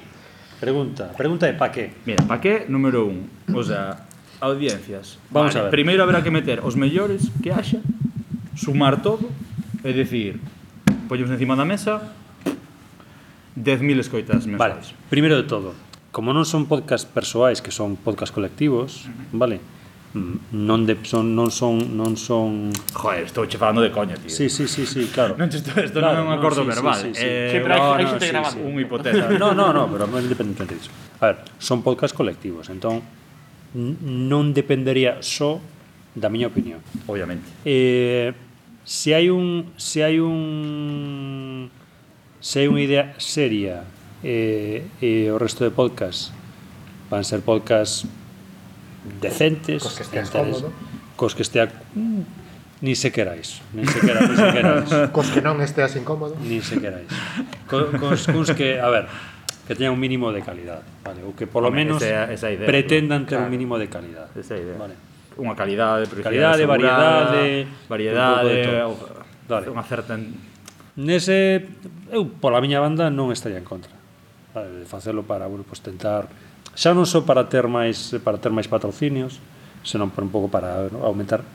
[0.61, 1.97] Pregunta, pregunta é pa que?
[2.05, 3.33] Mira, pa que, número un.
[3.49, 4.05] O sea,
[4.45, 5.17] audiencias.
[5.33, 5.71] Vamos vale, a ver.
[5.73, 7.81] Primeiro haberá que meter os mellores que haxa,
[8.53, 9.33] sumar todo
[9.83, 10.37] É dicir,
[11.09, 12.13] poñemos encima da mesa
[13.57, 14.93] 10.000 escoitas mensuais.
[14.93, 15.73] Vale, primeiro de todo,
[16.13, 19.41] como non son podcast persoais, que son podcast colectivos, uh -huh.
[19.41, 19.57] vale,
[20.13, 24.29] mm, non de, son non son non son Joder, estou che falando de coña, tío.
[24.29, 25.41] Sí, sí, sí, sí, claro.
[25.41, 27.01] non isto isto claro, non é un acordo no, sí, verbal.
[27.01, 27.25] Sí, sí, sí.
[27.25, 28.53] Eh, sí, pero no, hai xente no, grabando.
[28.53, 28.69] Sí, sí.
[28.69, 29.25] Un hipotesa.
[29.41, 30.93] no, no, no, pero non independentemente disso.
[31.25, 33.01] A ver, son podcast colectivos, entón
[33.73, 35.57] non dependería só
[36.13, 36.85] da miña opinión.
[37.09, 37.49] Obviamente.
[37.65, 38.50] Eh,
[38.85, 41.71] se hai un se hai un
[42.41, 43.85] se hai unha idea seria
[44.25, 46.33] e, eh, e eh, o resto de podcast
[47.11, 48.07] van ser podcast
[49.21, 50.73] decentes, cos que esteas cómodo,
[51.17, 52.23] cos que estea mm,
[52.81, 54.91] ni se querais, ni se querais, ni se querais.
[55.17, 57.09] cos que non esteas incómodo, ni se querais.
[57.69, 59.05] Cos, cos, cos que, a ver,
[59.67, 63.27] que teñan un mínimo de calidad, vale, ou que polo menos esa, esa idea, pretendan
[63.27, 63.49] ter claro.
[63.49, 64.31] un mínimo de calidad.
[64.33, 64.79] Esa idea.
[64.79, 70.19] Vale unha calidade, calidade, variedade, variedade, un unha certa
[70.99, 71.65] Nese
[72.11, 73.95] eu pola miña banda non estaría en contra.
[74.51, 76.27] Vale, de facelo para, bueno, pues, tentar
[76.75, 79.39] xa non só para ter máis para ter máis patrocinios,
[79.87, 81.47] senón por un pouco para bueno, aumentar.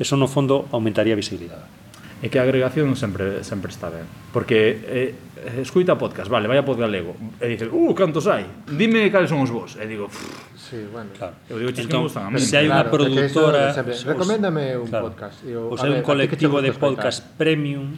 [0.00, 1.81] Eso no fondo aumentaría a visibilidade
[2.22, 4.06] e que a agregación sempre sempre está ben.
[4.30, 8.46] Porque eh, escuita podcast, vale, vai a podcast galego, e dices, "Uh, cantos hai?
[8.70, 10.06] Dime cales son os vos." E digo,
[10.54, 11.10] sí, bueno.
[11.18, 11.34] Claro.
[11.50, 14.86] Eu digo, "Chis entón, gustan a mí." Se hai unha claro, produtora, os, recoméndame un
[14.86, 15.42] claro, podcast.
[15.42, 17.90] Eu, pois hai un colectivo de podcast premium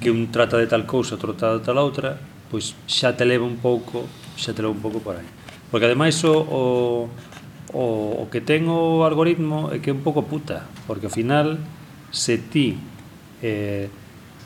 [0.00, 2.16] que un trata de tal cousa, outro trata de tal outra,
[2.48, 4.08] pois xa te leva un pouco,
[4.40, 5.28] xa te leva un pouco por aí.
[5.68, 6.62] Porque ademais o, o
[7.72, 11.56] o, o que ten o algoritmo é que é un pouco puta, porque ao final
[12.12, 12.76] se ti
[13.42, 13.90] eh,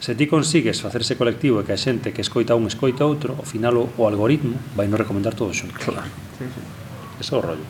[0.01, 3.47] se ti consigues facerse colectivo e que a xente que escoita un escoita outro, ao
[3.47, 5.77] final o, o algoritmo vai non recomendar todo xunto.
[5.81, 6.09] Claro.
[6.37, 6.61] Sí, sí.
[7.21, 7.67] Ese é o rollo.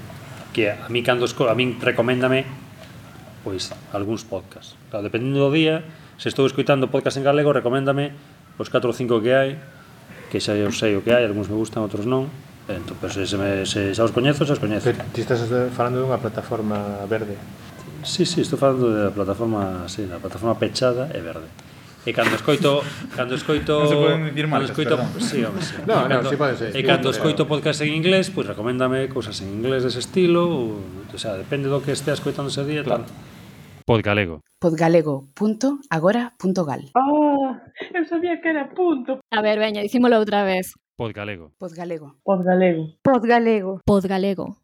[0.51, 2.47] Que a mí cando a min recoméndame
[3.47, 4.75] pois algúns podcast.
[4.91, 5.87] Claro, dependendo do día,
[6.19, 8.11] se estou escoitando podcast en galego, recoméndame
[8.59, 9.51] os 4 ou 5 que hai,
[10.35, 12.27] que xa eu sei o que hai, algúns me gustan, outros non.
[12.67, 14.91] Eh, entón, pero se, se, me, se xa os coñezo, xa os coñezo.
[14.91, 17.39] Pero ti estás eh, falando dunha plataforma verde.
[18.07, 21.51] Sí, sí, estou falando da plataforma, sí, da plataforma pechada e verde.
[22.07, 22.87] E cando escoito,
[23.19, 25.11] cando escoito, non se poden dicir marcas, escoito, perdón.
[25.19, 25.75] sí, home, sí.
[25.83, 26.71] No, e cando, sí pode ser.
[26.71, 30.79] E cando escoito podcast en inglés, pois pues, recoméndame cousas en inglés dese estilo, ou,
[31.11, 33.11] o sea, depende do que esteas escoitando ese día, claro.
[33.11, 33.35] tal.
[33.87, 34.43] Podgalego.
[34.63, 36.83] Podgalego.agora.gal.
[36.95, 37.59] Oh, ah,
[37.91, 39.19] eu sabía que era punto.
[39.35, 40.79] A ver, veña, dicímolo outra vez.
[40.95, 41.59] Podgalego.
[41.59, 42.15] Podgalego.
[42.23, 42.95] Podgalego.
[43.03, 43.83] Podgalego.
[43.83, 44.63] Podgalego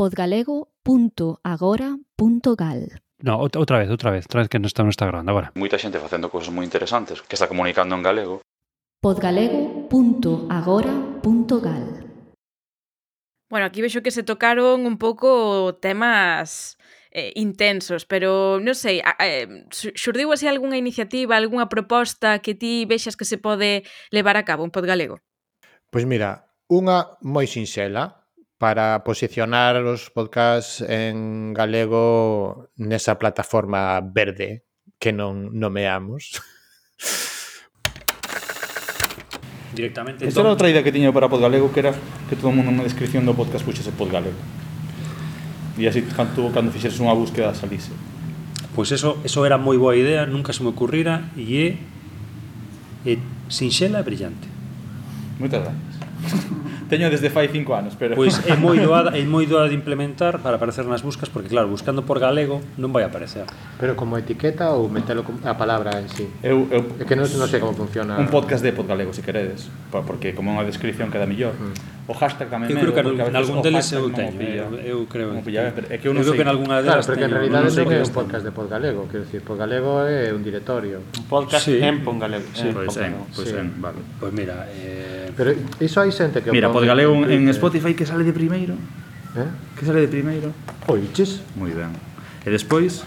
[0.00, 2.80] podgalego.agora.gal
[3.22, 5.52] No, outra vez, outra vez, outra vez que non está, non está grande agora.
[5.52, 8.40] Moita xente facendo cousas moi interesantes que está comunicando en galego.
[9.04, 11.84] podgalego.agora.gal
[13.52, 16.80] Bueno, aquí vexo que se tocaron un pouco temas
[17.12, 23.20] eh, intensos, pero non sei, eh, xurdiu así algunha iniciativa, algunha proposta que ti vexas
[23.20, 25.20] que se pode levar a cabo un Podgalego?
[25.92, 28.19] Pois mira, unha moi sinxela,
[28.60, 34.68] para posicionar os podcasts en galego nesa plataforma verde
[35.00, 36.44] que non nomeamos.
[39.72, 40.28] Directamente.
[40.28, 41.96] Esta era outra idea que tiña para Podgalego que era
[42.28, 44.36] que todo mundo na descripción do podcast puxese Podgalego.
[45.80, 46.04] E así
[46.36, 47.96] tú, cando fixeres unha búsqueda salise.
[48.76, 51.80] Pois eso, eso era moi boa idea, nunca se me ocurrira e
[53.08, 53.16] é, é
[53.48, 54.52] sinxela e brillante.
[55.40, 55.96] Moitas gracias.
[56.90, 60.42] teño desde fai 5 anos, pero Pois é moi doada, é moi doada de implementar
[60.42, 63.46] para aparecer nas buscas porque claro, buscando por galego non vai aparecer.
[63.78, 66.26] Pero como etiqueta ou metelo a palabra en sí.
[66.42, 68.18] Eu, eu é que non, non sei como funciona.
[68.18, 71.54] Un podcast de podgalego se queredes, porque como unha descripción queda mellor.
[71.54, 72.10] Mm.
[72.10, 74.58] O hashtag tamén eu creo que en algún deles eu teño, eh,
[74.90, 75.30] eu, eu creo.
[75.46, 77.62] Pilla, é que eu non eu creo que en algunha delas Claro, porque en realidad
[77.62, 81.06] non sei que é un podcast de podgalego, quero dicir, podgalego é un directorio.
[81.06, 81.78] Un podcast sí.
[81.78, 82.50] en podgalego.
[82.50, 84.02] Sí, pois pues, en, pois pues, en, vale.
[84.18, 86.50] Pois mira, eh Pero iso hai xente que...
[86.50, 88.74] Mira, Podgaleo en, en eh, Spotify que sale de primeiro.
[89.36, 89.48] Eh?
[89.78, 90.50] Que sale de primeiro.
[90.86, 91.42] Oiches?
[91.54, 91.94] Moi ben.
[92.42, 93.04] E despois...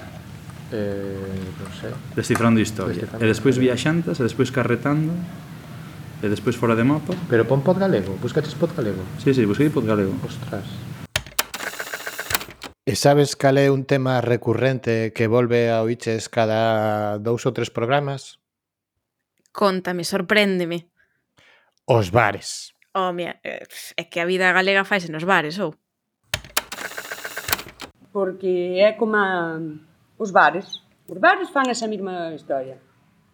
[0.73, 1.17] Eh,
[1.59, 1.93] non sei.
[2.17, 2.97] Descifrando historia.
[2.97, 3.21] Descifrando.
[3.21, 5.13] E despois viaxantas, e despois carretando,
[6.23, 7.13] e despois fora de mapa.
[7.29, 9.03] Pero pon pod galego, buscaches pod galego.
[9.21, 10.15] Sí, sí, busquei pod galego.
[10.25, 10.65] Ostras.
[12.83, 17.71] E sabes cal é un tema recurrente que volve a Oiches cada dous ou tres
[17.71, 18.43] programas?
[19.53, 20.92] Contame, sorpréndeme.
[21.85, 22.71] Os bares.
[22.95, 23.67] Oh, oh, eh,
[23.97, 25.75] é que a vida galega faise nos bares, ou?
[28.13, 29.59] Porque é como a...
[30.17, 30.79] os bares.
[31.09, 32.79] Os bares fan esa mesma historia.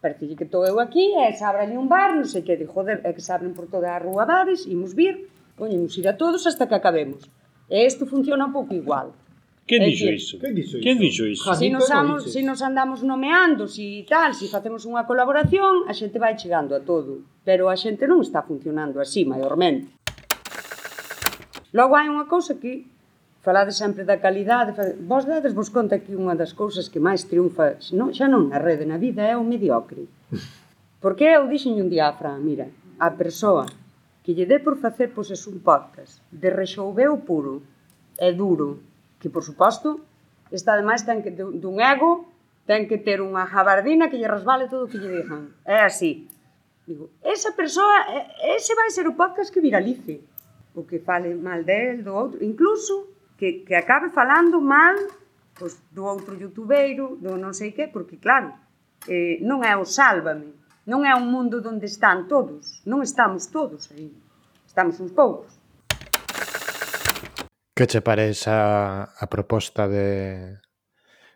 [0.01, 2.65] Parece que estou eu aquí e se abre ali un bar, non sei que, de
[2.65, 6.17] joder, é que se abren por toda a rúa bares, imos vir, poñemos ir a
[6.17, 7.29] todos hasta que acabemos.
[7.69, 9.13] E isto funciona un pouco igual.
[9.69, 10.39] Quen dixo iso?
[10.41, 10.81] Quen dixo iso?
[10.81, 11.53] Quen dixo iso?
[11.53, 15.85] Se si nos, amos, se si nos andamos nomeando, si tal, si facemos unha colaboración,
[15.85, 17.21] a xente vai chegando a todo.
[17.45, 19.93] Pero a xente non está funcionando así, maiormente.
[21.69, 22.89] Logo hai unha cousa que
[23.45, 24.73] falade sempre da calidade,
[25.05, 28.57] vos dades vos conta que unha das cousas que máis triunfa, non, xa non na
[28.57, 30.09] rede, na vida, é o mediocre.
[31.03, 33.69] Porque eu dixen un día a Fran, mira, a persoa
[34.25, 37.61] que lle dé por facer, pois, un podcast de rexouveu puro,
[38.17, 38.88] é duro,
[39.19, 39.99] que por suposto,
[40.49, 42.25] esta ademais ten que, dun ego,
[42.65, 45.53] ten que ter unha jabardina que lle resbale todo o que lle dixan.
[45.67, 46.25] É así.
[46.87, 48.07] Digo, esa persoa,
[48.41, 50.25] ese vai ser o podcast que viralice.
[50.73, 54.95] O que fale mal del, do outro, incluso que, que acabe falando mal
[55.59, 58.55] pois, do outro youtubeiro, do non sei que, porque claro,
[59.11, 60.55] eh, non é o sálvame,
[60.87, 64.09] non é un mundo onde están todos, non estamos todos aí,
[64.63, 65.58] estamos uns poucos.
[67.79, 70.59] Que che parece a, a proposta de,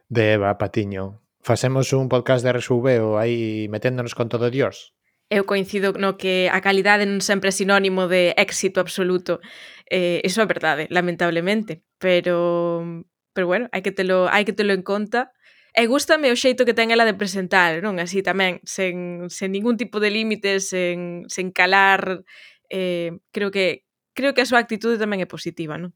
[0.10, 1.24] de Eva Patiño?
[1.40, 4.92] Facemos un podcast de resubeo aí meténdonos con todo Dios?
[5.32, 9.40] Eu coincido no que a calidade non sempre é sinónimo de éxito absoluto.
[9.88, 11.88] Eh, iso é verdade, lamentablemente.
[11.96, 12.84] Pero,
[13.32, 15.32] pero bueno, hai que telo, hai que telo en conta.
[15.72, 18.04] E gustame o xeito que ten ela de presentar, non?
[18.04, 22.28] Así tamén, sen, sen ningún tipo de límites, sen, sen calar.
[22.68, 25.96] Eh, creo que creo que a súa actitude tamén é positiva, non?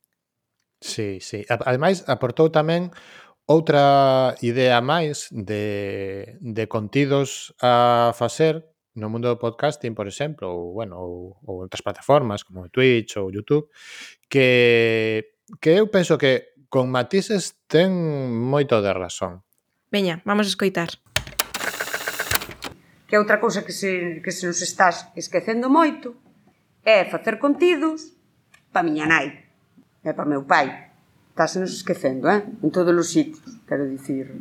[0.79, 1.45] Sí, sí.
[1.49, 2.93] Ademais, aportou tamén
[3.47, 10.73] outra idea máis de, de contidos a facer no mundo do podcasting, por exemplo, ou,
[10.73, 13.69] bueno, ou, ou outras plataformas como Twitch ou YouTube,
[14.27, 17.93] que, que eu penso que con matices ten
[18.33, 19.45] moito de razón.
[19.93, 20.89] Veña, vamos a escoitar.
[23.07, 26.19] Que outra cousa que se, que se nos estás esquecendo moito
[26.83, 28.17] é facer contidos
[28.75, 29.46] pa miña nai
[30.07, 30.95] e para meu pai.
[31.35, 32.47] Estáse nos esquecendo, eh?
[32.47, 34.31] en todos os sitios, quero dicir,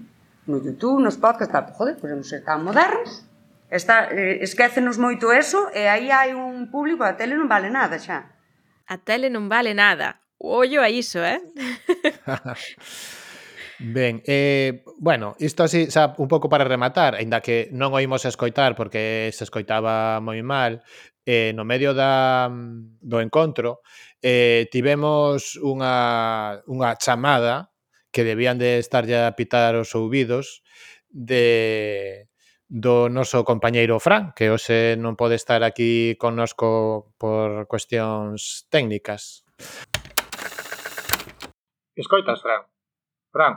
[0.46, 3.26] no Youtube, nos podcasts, tal, joder, pois podemos ser tan modernos,
[3.68, 7.98] Está, eh, esquecenos moito eso e aí hai un público, a tele non vale nada
[7.98, 8.30] xa.
[8.86, 10.22] A tele non vale nada.
[10.38, 11.42] Ollo a iso, eh?
[13.78, 18.72] Ben, eh, bueno, isto así, xa, un pouco para rematar, aínda que non oímos escoitar
[18.72, 20.80] porque se escoitaba moi mal,
[21.26, 23.82] eh, no medio da, mm, do encontro
[24.22, 27.74] eh, tivemos unha, unha chamada
[28.14, 30.62] que debían de estarlle a pitar os ouvidos
[31.10, 32.30] de
[32.66, 39.46] do noso compañeiro Fran, que hoxe non pode estar aquí connosco por cuestións técnicas.
[41.94, 42.66] Escoitas, Fran?
[43.30, 43.54] Fran?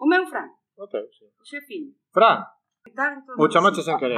[0.00, 0.48] O meu Fran?
[0.80, 1.28] O teu, sí.
[1.28, 1.92] O xefín.
[2.08, 2.40] Fran?
[3.36, 4.16] O chamache sen querer.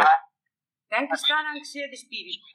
[0.89, 2.47] Ten que estar en ansia de espírito.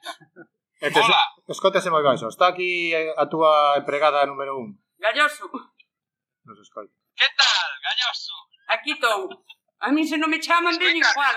[0.80, 1.22] Entonces, Hola.
[1.48, 2.30] Escótase moi baixo.
[2.32, 4.80] Está aquí a túa empregada número un.
[4.96, 5.50] Galloso.
[6.44, 6.94] Nos escoita.
[7.12, 8.36] Que tal, Galloso?
[8.72, 9.44] Aquí estou.
[9.80, 11.36] A mí se non me chaman de igual.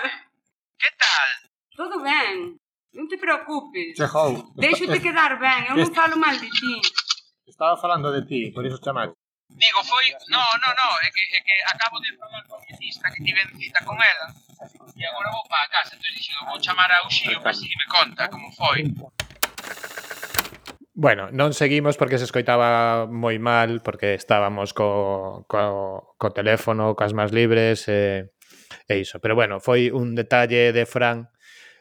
[0.80, 1.28] Que tal?
[1.76, 2.56] Todo ben.
[2.94, 3.98] Non te preocupes.
[3.98, 4.54] Chejou.
[4.56, 5.68] Deixote quedar ben.
[5.68, 6.74] Eu non falo mal de ti.
[7.44, 9.12] Estaba falando de ti, por iso chamar.
[9.48, 10.06] Digo, foi...
[10.28, 13.84] No, no, no, é que, é que acabo de falar con Metista, que tive cita
[13.84, 14.26] con ela,
[14.96, 18.28] e agora vou para casa, entón dixo, vou chamar a Uxío para si me conta
[18.28, 18.90] como foi.
[20.94, 27.10] Bueno, non seguimos porque se escoitaba moi mal, porque estábamos co, co, co teléfono, cas
[27.10, 28.30] más libres e,
[28.86, 29.18] e iso.
[29.18, 31.26] Pero bueno, foi un detalle de Fran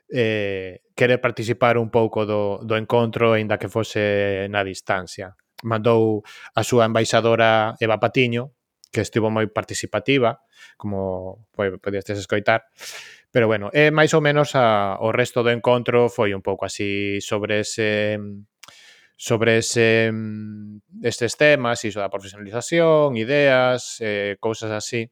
[0.09, 6.23] eh, querer participar un pouco do, do encontro, aínda que fose na distancia mandou
[6.55, 8.53] a súa embaixadora Eva Patiño,
[8.91, 10.45] que estivo moi participativa,
[10.77, 12.69] como pode, podestes escoitar.
[13.33, 17.17] Pero bueno, é máis ou menos a, o resto do encontro foi un pouco así
[17.23, 18.19] sobre ese
[19.17, 20.11] sobre ese,
[21.01, 25.09] estes temas, iso da profesionalización, ideas, eh, cousas así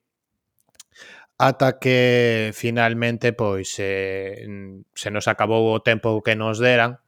[1.41, 4.45] ata que finalmente pois eh,
[4.93, 7.01] se nos acabou o tempo que nos deran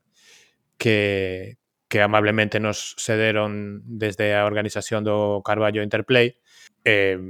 [0.82, 1.62] que,
[1.94, 6.34] que amablemente nos cederon desde a organización do Carballo Interplay.
[6.82, 7.22] Eh,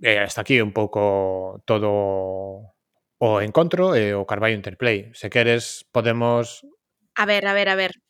[0.00, 2.72] eh, hasta aquí un pouco todo
[3.20, 5.12] o encontro e eh, o Carballo Interplay.
[5.12, 6.64] Se queres, podemos...
[7.20, 8.00] A ver, a ver, a ver.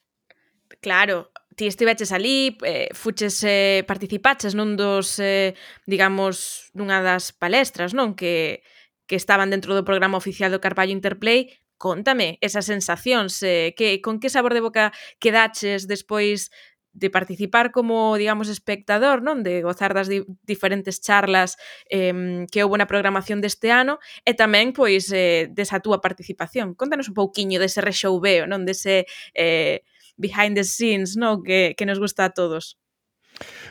[0.79, 5.59] Claro, ti estiveches ali, eh, fuches eh, participaches nun dos, eh,
[5.91, 8.15] digamos, nunha das palestras, non?
[8.15, 8.63] Que,
[9.11, 11.51] que estaban dentro do programa oficial do Carballo Interplay
[11.83, 16.55] contame esas sensacións, eh, que, con que sabor de boca quedaches despois
[16.95, 19.43] de participar como, digamos, espectador, non?
[19.43, 21.59] De gozar das di diferentes charlas
[21.91, 26.79] eh, que houve na programación deste ano e tamén, pois, eh, desa túa participación.
[26.79, 28.63] Contanos un pouquiño dese rexoubeo, non?
[28.63, 29.83] Dese eh,
[30.15, 31.43] behind the scenes, non?
[31.43, 32.79] Que, que nos gusta a todos.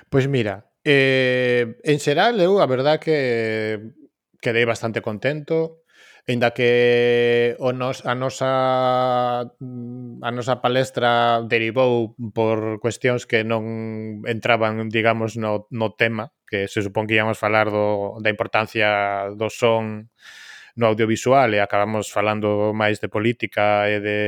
[0.10, 3.80] Pois mira, eh, en xeral, eu a verdad que
[4.42, 5.81] quedei bastante contento
[6.28, 8.52] Ainda que o nos, a nosa
[9.58, 16.70] mm, a nosa palestra derivou por cuestións que non entraban, digamos, no, no tema, que
[16.70, 20.14] se supón que íamos falar do, da importancia do son
[20.78, 24.20] no audiovisual e acabamos falando máis de política e de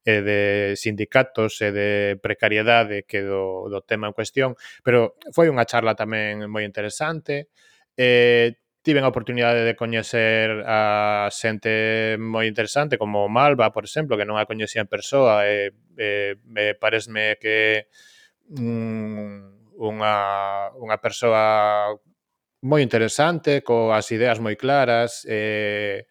[0.00, 0.40] e de
[0.80, 1.90] sindicatos e de
[2.24, 7.52] precariedade que do, do tema en cuestión, pero foi unha charla tamén moi interesante.
[8.00, 14.24] Eh, tiven a oportunidade de coñecer a xente moi interesante, como Malva, por exemplo, que
[14.24, 17.88] non a coñecía en persoa, e, e, e paresme que
[18.56, 20.16] mm, unha,
[20.80, 21.92] unha persoa
[22.64, 26.08] moi interesante, coas ideas moi claras, e,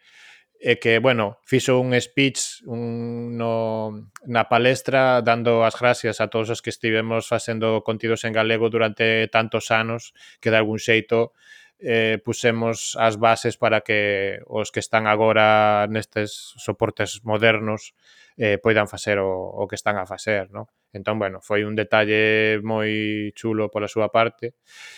[0.59, 6.51] e que, bueno, fixo un speech un, no, na palestra dando as gracias a todos
[6.51, 10.13] os que estivemos facendo contidos en galego durante tantos anos
[10.43, 11.31] que de algún xeito
[11.79, 17.95] eh, pusemos as bases para que os que están agora nestes soportes modernos
[18.35, 20.67] eh, poidan facer o, o que están a facer, non?
[20.91, 24.57] Entón, bueno, foi un detalle moi chulo pola súa parte.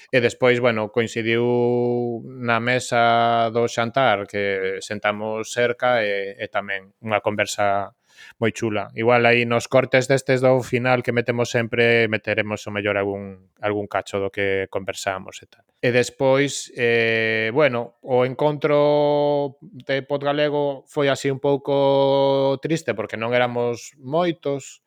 [0.10, 1.44] E despois, bueno, coincidiu
[2.26, 7.92] na mesa do xantar que sentamos cerca e, e tamén unha conversa
[8.40, 8.90] moi chula.
[8.94, 13.88] Igual aí nos cortes destes do final que metemos sempre meteremos o mellor algún algún
[13.88, 15.66] cacho do que conversamos e tal.
[15.82, 23.34] E despois, eh, bueno, o encontro de Podgalego foi así un pouco triste porque non
[23.34, 24.82] éramos moitos,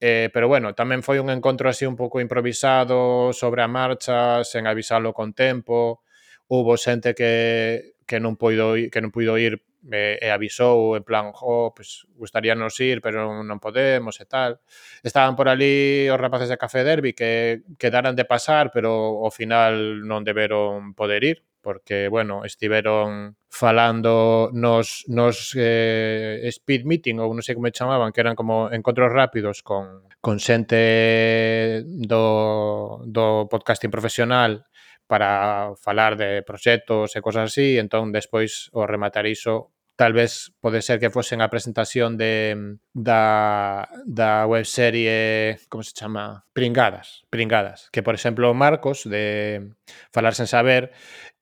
[0.00, 4.64] Eh, pero bueno, tamén foi un encontro así un pouco improvisado, sobre a marcha, sen
[4.64, 6.00] avisalo con tempo.
[6.48, 10.96] Hubo xente que, que non puido ir, que non puido ir e, e eh, avisou
[10.96, 14.60] en plan, jo, pues, gustaríanos ir, pero non podemos e tal.
[15.00, 20.04] Estaban por ali os rapaces de Café Derby que quedaran de pasar, pero ao final
[20.04, 27.44] non deberon poder ir porque, bueno, estiveron falando nos, nos eh, speed meeting ou non
[27.44, 34.69] sei como chamaban, que eran como encontros rápidos con, con xente do, do podcasting profesional
[35.10, 40.80] para falar de proxectos e cosas así, entón despois o rematar iso tal vez pode
[40.80, 46.46] ser que fosen a presentación de da, da webserie como se chama?
[46.54, 49.76] Pringadas, Pringadas, que por exemplo Marcos de
[50.08, 50.94] Falar sen saber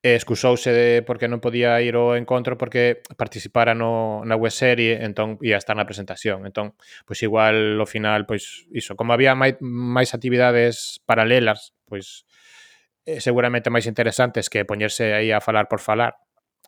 [0.03, 5.59] excusouse de porque non podía ir ao encontro porque participara no, na webserie, entón ia
[5.59, 6.47] estar na presentación.
[6.47, 6.75] Entón,
[7.07, 12.27] pois igual ao final, pois iso, como había mai, máis actividades paralelas, pois
[13.09, 16.13] eh, seguramente máis interesantes que poñerse aí a falar por falar.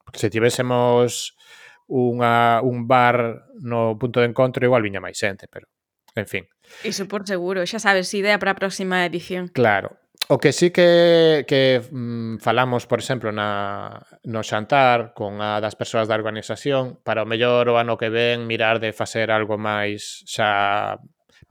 [0.01, 1.37] Porque se tivésemos
[1.85, 5.67] unha, un bar no punto de encontro, igual viña máis xente, pero,
[6.15, 6.43] en fin.
[6.87, 9.51] Iso por seguro, xa sabes, idea para a próxima edición.
[9.53, 10.01] Claro.
[10.31, 15.75] O que sí que, que mm, falamos, por exemplo, na, no xantar con a das
[15.75, 20.23] persoas da organización, para o mellor o ano que ven mirar de facer algo máis
[20.23, 20.95] xa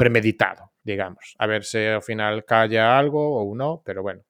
[0.00, 1.36] premeditado, digamos.
[1.36, 4.24] A ver se ao final calla algo ou non, pero bueno,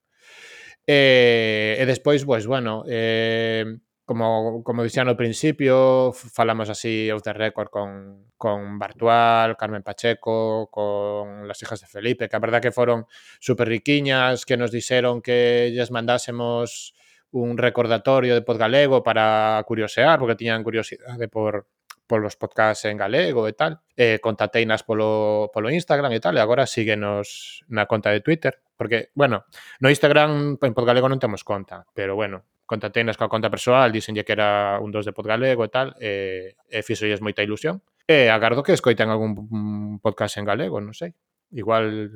[0.92, 3.62] E, e despois, pois, bueno, eh,
[4.04, 10.66] como, como dixía no principio, falamos así off the record con, con Bartual, Carmen Pacheco,
[10.66, 13.06] con las hijas de Felipe, que a verdad que foron
[13.38, 16.98] super riquiñas, que nos dixeron que lles mandásemos
[17.30, 21.70] un recordatorio de Podgalego para curiosear, porque tiñan curiosidade por,
[22.10, 23.86] polos podcasts en galego e tal.
[23.94, 29.14] Eh, contateinas polo, polo Instagram e tal, e agora síguenos na conta de Twitter, porque,
[29.14, 29.46] bueno,
[29.78, 34.34] no Instagram en Podgalego non temos conta, pero bueno, contateinas coa conta persoal, dixenlle que
[34.34, 37.86] era un dos de Podgalego e tal, e, e fixolles moita ilusión.
[38.10, 41.14] E agardo que escoiten algún podcast en galego, non sei.
[41.54, 42.10] Igual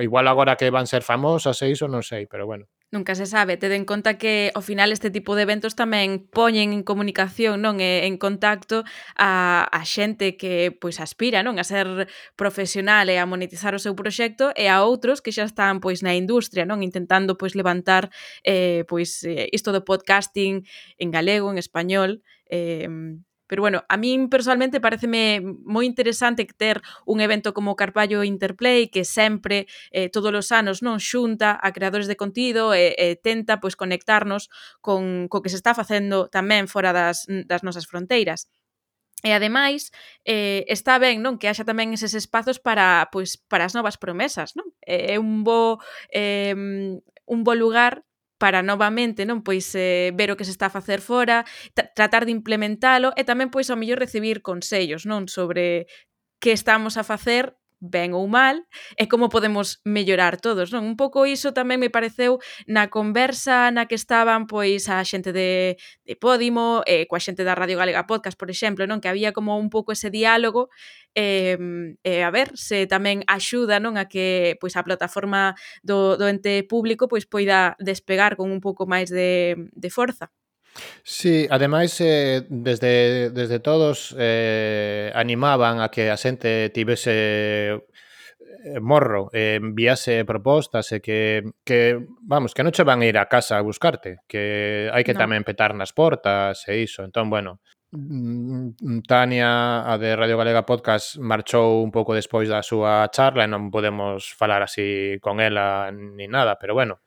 [0.00, 2.72] igual agora que van ser famosas e iso, non sei, pero bueno.
[2.94, 6.70] Nunca se sabe, tede en conta que ao final este tipo de eventos tamén poñen
[6.70, 8.86] en comunicación, non, e en contacto
[9.18, 12.06] a, a xente que pois aspira, non, a ser
[12.38, 16.14] profesional e a monetizar o seu proxecto e a outros que xa están pois na
[16.14, 18.14] industria, non, intentando pois levantar
[18.46, 20.62] eh pois eh, isto do podcasting
[20.94, 22.86] en galego, en español, eh
[23.46, 28.88] Pero bueno, a min personalmente pareceme moi interesante ter un evento como o Carballo Interplay
[28.88, 33.60] que sempre, eh, todos os anos, non xunta a creadores de contido e, e tenta
[33.60, 34.48] pois conectarnos
[34.80, 38.48] con co que se está facendo tamén fora das, das nosas fronteiras.
[39.24, 39.88] E ademais,
[40.28, 44.52] eh, está ben non que haxa tamén eses espazos para pois para as novas promesas,
[44.52, 44.68] non?
[44.84, 45.80] Eh, é un bo
[46.12, 46.52] eh,
[47.24, 48.04] un bo lugar
[48.44, 52.28] para novamente non pois eh, ver o que se está a facer fora, tra tratar
[52.28, 55.88] de implementalo e tamén pois ao mellor recibir consellos, non, sobre
[56.44, 58.64] que estamos a facer ben ou mal,
[58.96, 60.88] e como podemos mellorar todos, non?
[60.88, 65.76] Un pouco iso tamén me pareceu na conversa na que estaban pois a xente de,
[66.08, 69.04] de Podimo, eh, coa xente da Radio Galega Podcast, por exemplo, non?
[69.04, 70.72] Que había como un pouco ese diálogo
[71.14, 71.58] eh,
[72.02, 75.54] eh, a ver se tamén axuda non a que pois a plataforma
[75.86, 80.32] do, do ente público pois poida despegar con un pouco máis de, de forza.
[81.02, 87.86] Sí, ademais eh, desde, desde todos eh, animaban a que a xente tivese
[88.64, 93.20] eh, morro, eh, enviase propostas e que, que, vamos, que non che van a ir
[93.20, 95.20] a casa a buscarte, que hai que no.
[95.20, 97.04] tamén petar nas portas e iso.
[97.04, 97.60] Entón, bueno,
[97.92, 103.52] mm, Tania, a de Radio Galega Podcast, marchou un pouco despois da súa charla e
[103.52, 107.04] non podemos falar así con ela ni nada, pero bueno,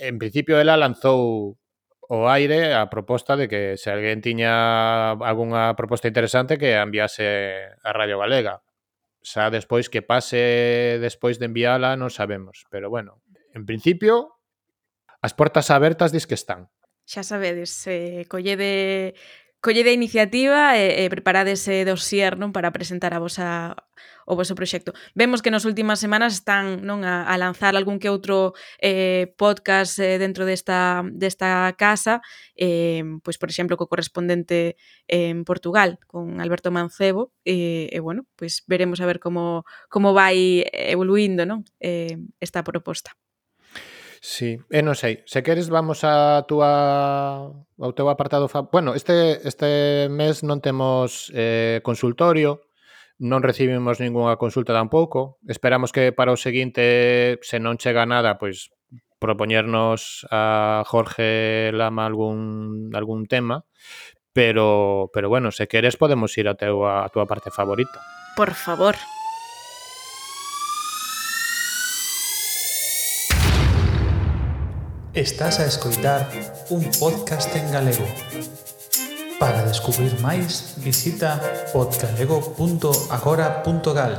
[0.00, 1.60] en principio ela lanzou
[2.08, 7.68] o aire a proposta de que se alguén tiña algunha proposta interesante que a enviase
[7.84, 8.64] a Radio Galega.
[9.20, 13.20] Xa despois que pase despois de enviala non sabemos, pero bueno,
[13.52, 14.40] en principio
[15.20, 16.72] as portas abertas dis que están.
[17.04, 19.12] Xa sabedes, eh, collede
[19.60, 23.76] collede a iniciativa e, e preparade ese dosier non para presentar a vosa
[24.28, 24.92] o vosso proxecto.
[25.16, 29.96] Vemos que nas últimas semanas están non a, a lanzar algún que outro eh, podcast
[29.96, 32.20] eh, dentro desta, desta casa,
[32.52, 34.76] eh, pois, por exemplo, co correspondente
[35.08, 40.12] en Portugal, con Alberto Mancebo, e, eh, eh, bueno, pois veremos a ver como, como
[40.12, 41.64] vai evoluindo non?
[41.80, 43.16] Eh, esta proposta.
[44.20, 48.66] Sí, e non sei, se queres vamos a túa ao teu apartado, fa...
[48.66, 52.67] bueno, este este mes non temos eh consultorio,
[53.18, 55.42] non recibimos ningunha consulta tampouco.
[55.50, 58.70] Esperamos que para o seguinte, se non chega nada, pois
[59.18, 63.66] propoñernos a Jorge Lama algún, algún tema,
[64.32, 67.98] pero, pero bueno, se queres podemos ir a teu, a túa parte favorita.
[68.38, 68.94] Por favor.
[75.14, 76.30] Estás a escoitar
[76.70, 78.06] un podcast en galego.
[79.38, 81.38] Para descubrir máis, visita
[81.70, 84.14] podgalego.agora.gal.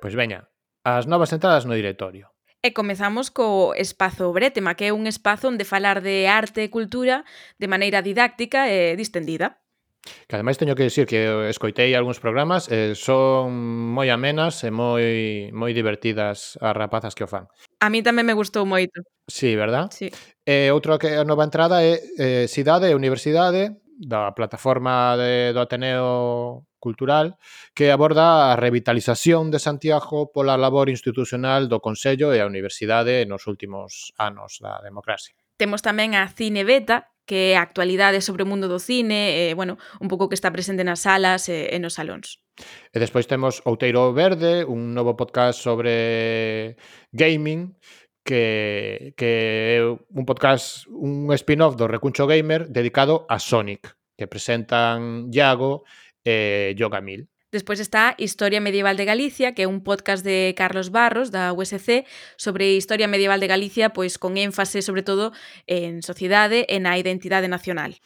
[0.00, 0.48] Pois veña,
[0.80, 2.32] as novas entradas no directorio.
[2.64, 7.28] E comezamos co Espazo Bretema, que é un espazo onde falar de arte e cultura
[7.60, 9.60] de maneira didáctica e distendida.
[10.00, 13.52] Que ademais teño que dicir que escoitei algúns programas, eh, son
[13.92, 17.46] moi amenas e moi moi divertidas as rapazas que o fan.
[17.84, 19.04] A mí tamén me gustou moito.
[19.28, 19.92] Sí, verdad?
[19.92, 20.08] Sí.
[20.42, 25.52] E eh, outra que a nova entrada é eh, Cidade e Universidade da plataforma de,
[25.52, 27.36] do Ateneo Cultural
[27.74, 33.44] que aborda a revitalización de Santiago pola labor institucional do Consello e a Universidade nos
[33.44, 35.36] últimos anos da democracia.
[35.60, 39.78] Temos tamén a Cinebeta, que é a actualidade sobre o mundo do cine, e, bueno,
[40.02, 42.42] un pouco que está presente nas salas e, e nos salóns.
[42.90, 46.74] E despois temos Outeiro Verde, un novo podcast sobre
[47.14, 47.78] gaming,
[48.26, 49.30] que, que
[49.78, 55.86] é un podcast, un spin-off do Recuncho Gamer dedicado a Sonic, que presentan Iago
[56.26, 57.29] e Yoga Mil.
[57.50, 62.06] Despois está Historia Medieval de Galicia, que é un podcast de Carlos Barros, da USC,
[62.38, 65.34] sobre historia medieval de Galicia, pois con énfase sobre todo
[65.66, 67.98] en sociedade e na identidade nacional.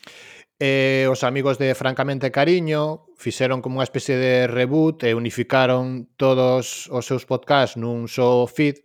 [0.56, 6.08] E eh, os amigos de Francamente Cariño fixeron como unha especie de reboot e unificaron
[6.16, 8.80] todos os seus podcasts nun só feed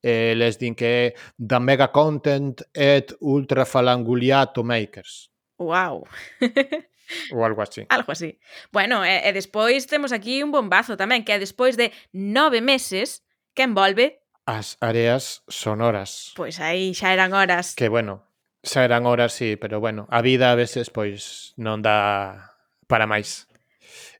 [0.00, 1.04] e eh, les din que é
[1.36, 5.28] da mega content et ultra falanguliato makers.
[5.60, 6.08] Wow.
[7.32, 7.86] Ou algo así.
[7.88, 8.38] Algo así.
[8.72, 13.24] Bueno, e, e despois temos aquí un bombazo tamén, que é despois de nove meses
[13.56, 14.20] que envolve...
[14.48, 16.32] As áreas sonoras.
[16.32, 17.76] Pois aí xa eran horas.
[17.76, 18.24] Que bueno,
[18.64, 22.56] xa eran horas, sí, pero bueno, a vida a veces pois non dá
[22.88, 23.44] para máis.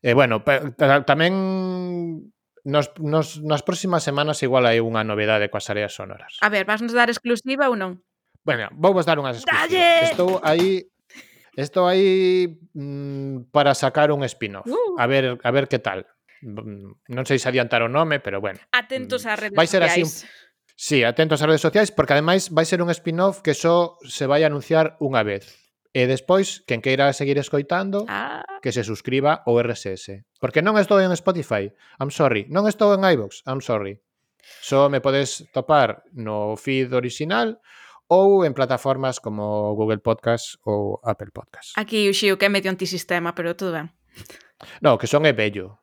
[0.04, 0.44] E bueno,
[1.08, 1.32] tamén
[2.68, 6.36] nos, nos, nas próximas semanas igual hai unha novedade coas áreas sonoras.
[6.44, 8.04] A ver, vas nos dar exclusiva ou non?
[8.44, 9.72] Bueno, vou vos dar unhas exclusivas.
[9.72, 10.12] ¡Dalle!
[10.12, 10.84] Estou aí
[11.58, 14.70] Esto aí mmm, para sacar un spin-off.
[14.70, 14.94] Uh.
[14.96, 16.06] A ver, a ver que tal.
[16.38, 18.62] Mm, non sei se adiantar o nome, pero bueno.
[18.70, 20.22] Atentos ás mm, redes vai ser sociais.
[20.22, 20.26] Así,
[20.78, 24.46] sí, atentos ás redes sociais, porque ademais vai ser un spin-off que só se vai
[24.46, 25.50] anunciar unha vez.
[25.90, 28.46] E despois, quen queira seguir escoitando, ah.
[28.62, 30.30] que se suscriba ao RSS.
[30.38, 32.46] Porque non estou en Spotify, I'm sorry.
[32.54, 33.98] Non estou en iVoox, I'm sorry.
[34.62, 37.58] Só so me podes topar no feed original
[38.08, 41.76] ou en plataformas como Google Podcast ou Apple Podcast.
[41.76, 43.92] Aquí o Xiu que é medio antisistema, pero todo ben.
[44.80, 45.78] No, que son é bello.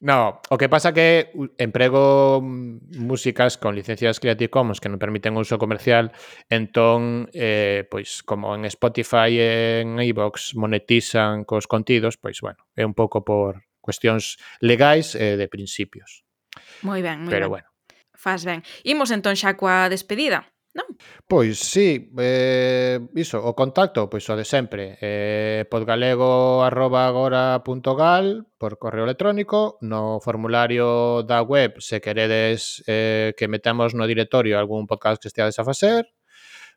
[0.00, 5.40] No, o que pasa que emprego mm, músicas con licencias Creative Commons que non permiten
[5.40, 6.12] uso comercial,
[6.52, 12.84] entón, eh, pois, como en Spotify e en iVoox monetizan cos contidos, pois, bueno, é
[12.84, 16.28] un pouco por cuestións legais eh, de principios.
[16.84, 17.64] Moi ben, moi Pero ben.
[17.64, 17.75] bueno.
[18.16, 18.64] Faz ben.
[18.82, 20.92] Imos entón xa coa despedida non?
[21.24, 29.80] Pois sí, eh, iso, o contacto, pois o de sempre, eh, podgalego.agora.gal por correo electrónico,
[29.80, 35.58] no formulario da web se queredes eh, que metamos no directorio algún podcast que esteades
[35.58, 36.12] a facer,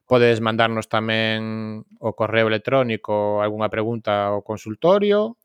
[0.07, 5.37] podes mandarnos tamén o correo electrónico algunha pregunta ao consultorio,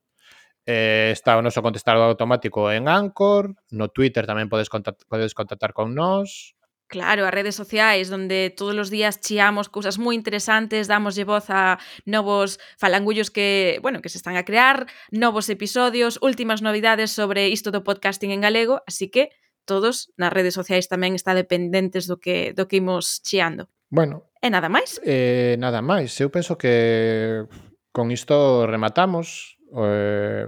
[0.66, 5.76] Eh, está o noso contestador automático en Anchor, no Twitter tamén podes contactar, podes contactar
[5.76, 6.56] con nós.
[6.88, 11.76] Claro, as redes sociais onde todos os días chiamos cousas moi interesantes, damoslle voz a
[12.08, 17.68] novos falangullos que, bueno, que se están a crear, novos episodios, últimas novidades sobre isto
[17.68, 19.32] do podcasting en galego, así que
[19.64, 23.68] todos nas redes sociais tamén está dependentes do que do que imos chiando.
[23.88, 24.28] Bueno.
[24.44, 25.00] E nada máis?
[25.04, 26.12] Eh, nada máis.
[26.20, 27.48] Eu penso que
[27.96, 30.46] con isto rematamos eh,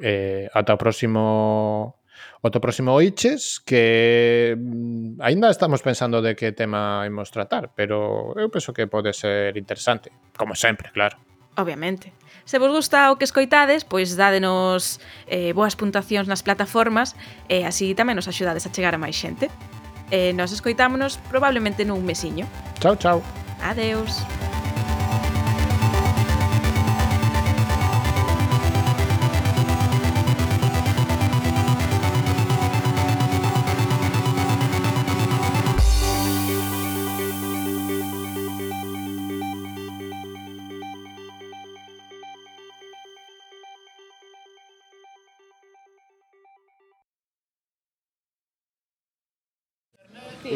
[0.00, 2.02] eh, ata o próximo
[2.42, 8.48] ata próximo Oiches que mm, aínda estamos pensando de que tema imos tratar, pero eu
[8.50, 11.18] penso que pode ser interesante, como sempre, claro.
[11.56, 12.12] Obviamente.
[12.44, 17.16] Se vos gusta o que escoitades, pois dádenos eh, boas puntuacións nas plataformas
[17.48, 19.50] e así tamén nos axudades a chegar a máis xente.
[20.14, 22.46] Eh, nos escoitámonos probablemente nun mesiño.
[22.78, 23.18] Chao, chao.
[23.64, 24.22] Adeus.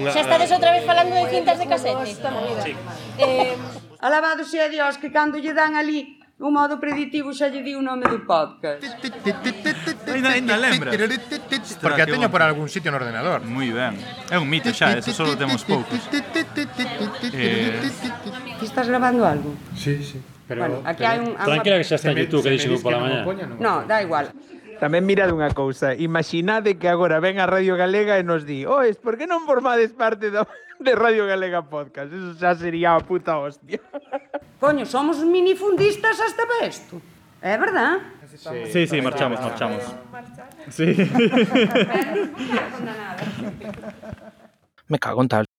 [0.01, 0.11] Unha...
[0.17, 2.17] Xa estades outra vez falando de cintas de casete.
[2.65, 2.73] Sí.
[3.21, 3.55] Eh...
[4.01, 7.85] Alabado sea Dios que cando lle dan ali un modo preditivo xa lle di o
[7.85, 8.81] nome do podcast.
[10.09, 10.89] Ainda, ainda lembra.
[11.85, 13.45] Porque a teño por algún sitio no ordenador.
[13.45, 14.01] Moi ben.
[14.33, 16.01] É un mito xa, eso só temos poucos.
[17.37, 17.77] Eh...
[18.65, 19.53] Estás grabando algo?
[19.77, 20.17] Sí, sí.
[20.49, 21.13] Pero, bueno, aquí pero...
[21.13, 21.37] hai un...
[21.37, 23.21] Tranquila que xa está en Youtube que dixen pola mañá.
[23.61, 24.33] No, da igual.
[24.81, 28.97] Tamén mirade unha cousa, imaginade que agora ven a Radio Galega e nos di Ois,
[28.97, 30.49] por que non formades parte do,
[30.81, 32.09] de Radio Galega Podcast?
[32.09, 33.77] Eso xa sería a puta hostia.
[34.65, 36.97] Coño, somos minifundistas hasta vesto.
[37.45, 38.01] É verdad?
[38.73, 39.85] Sí, sí marchamos, marchamos.
[40.73, 40.97] Sí.
[44.89, 45.50] Me cago en tal.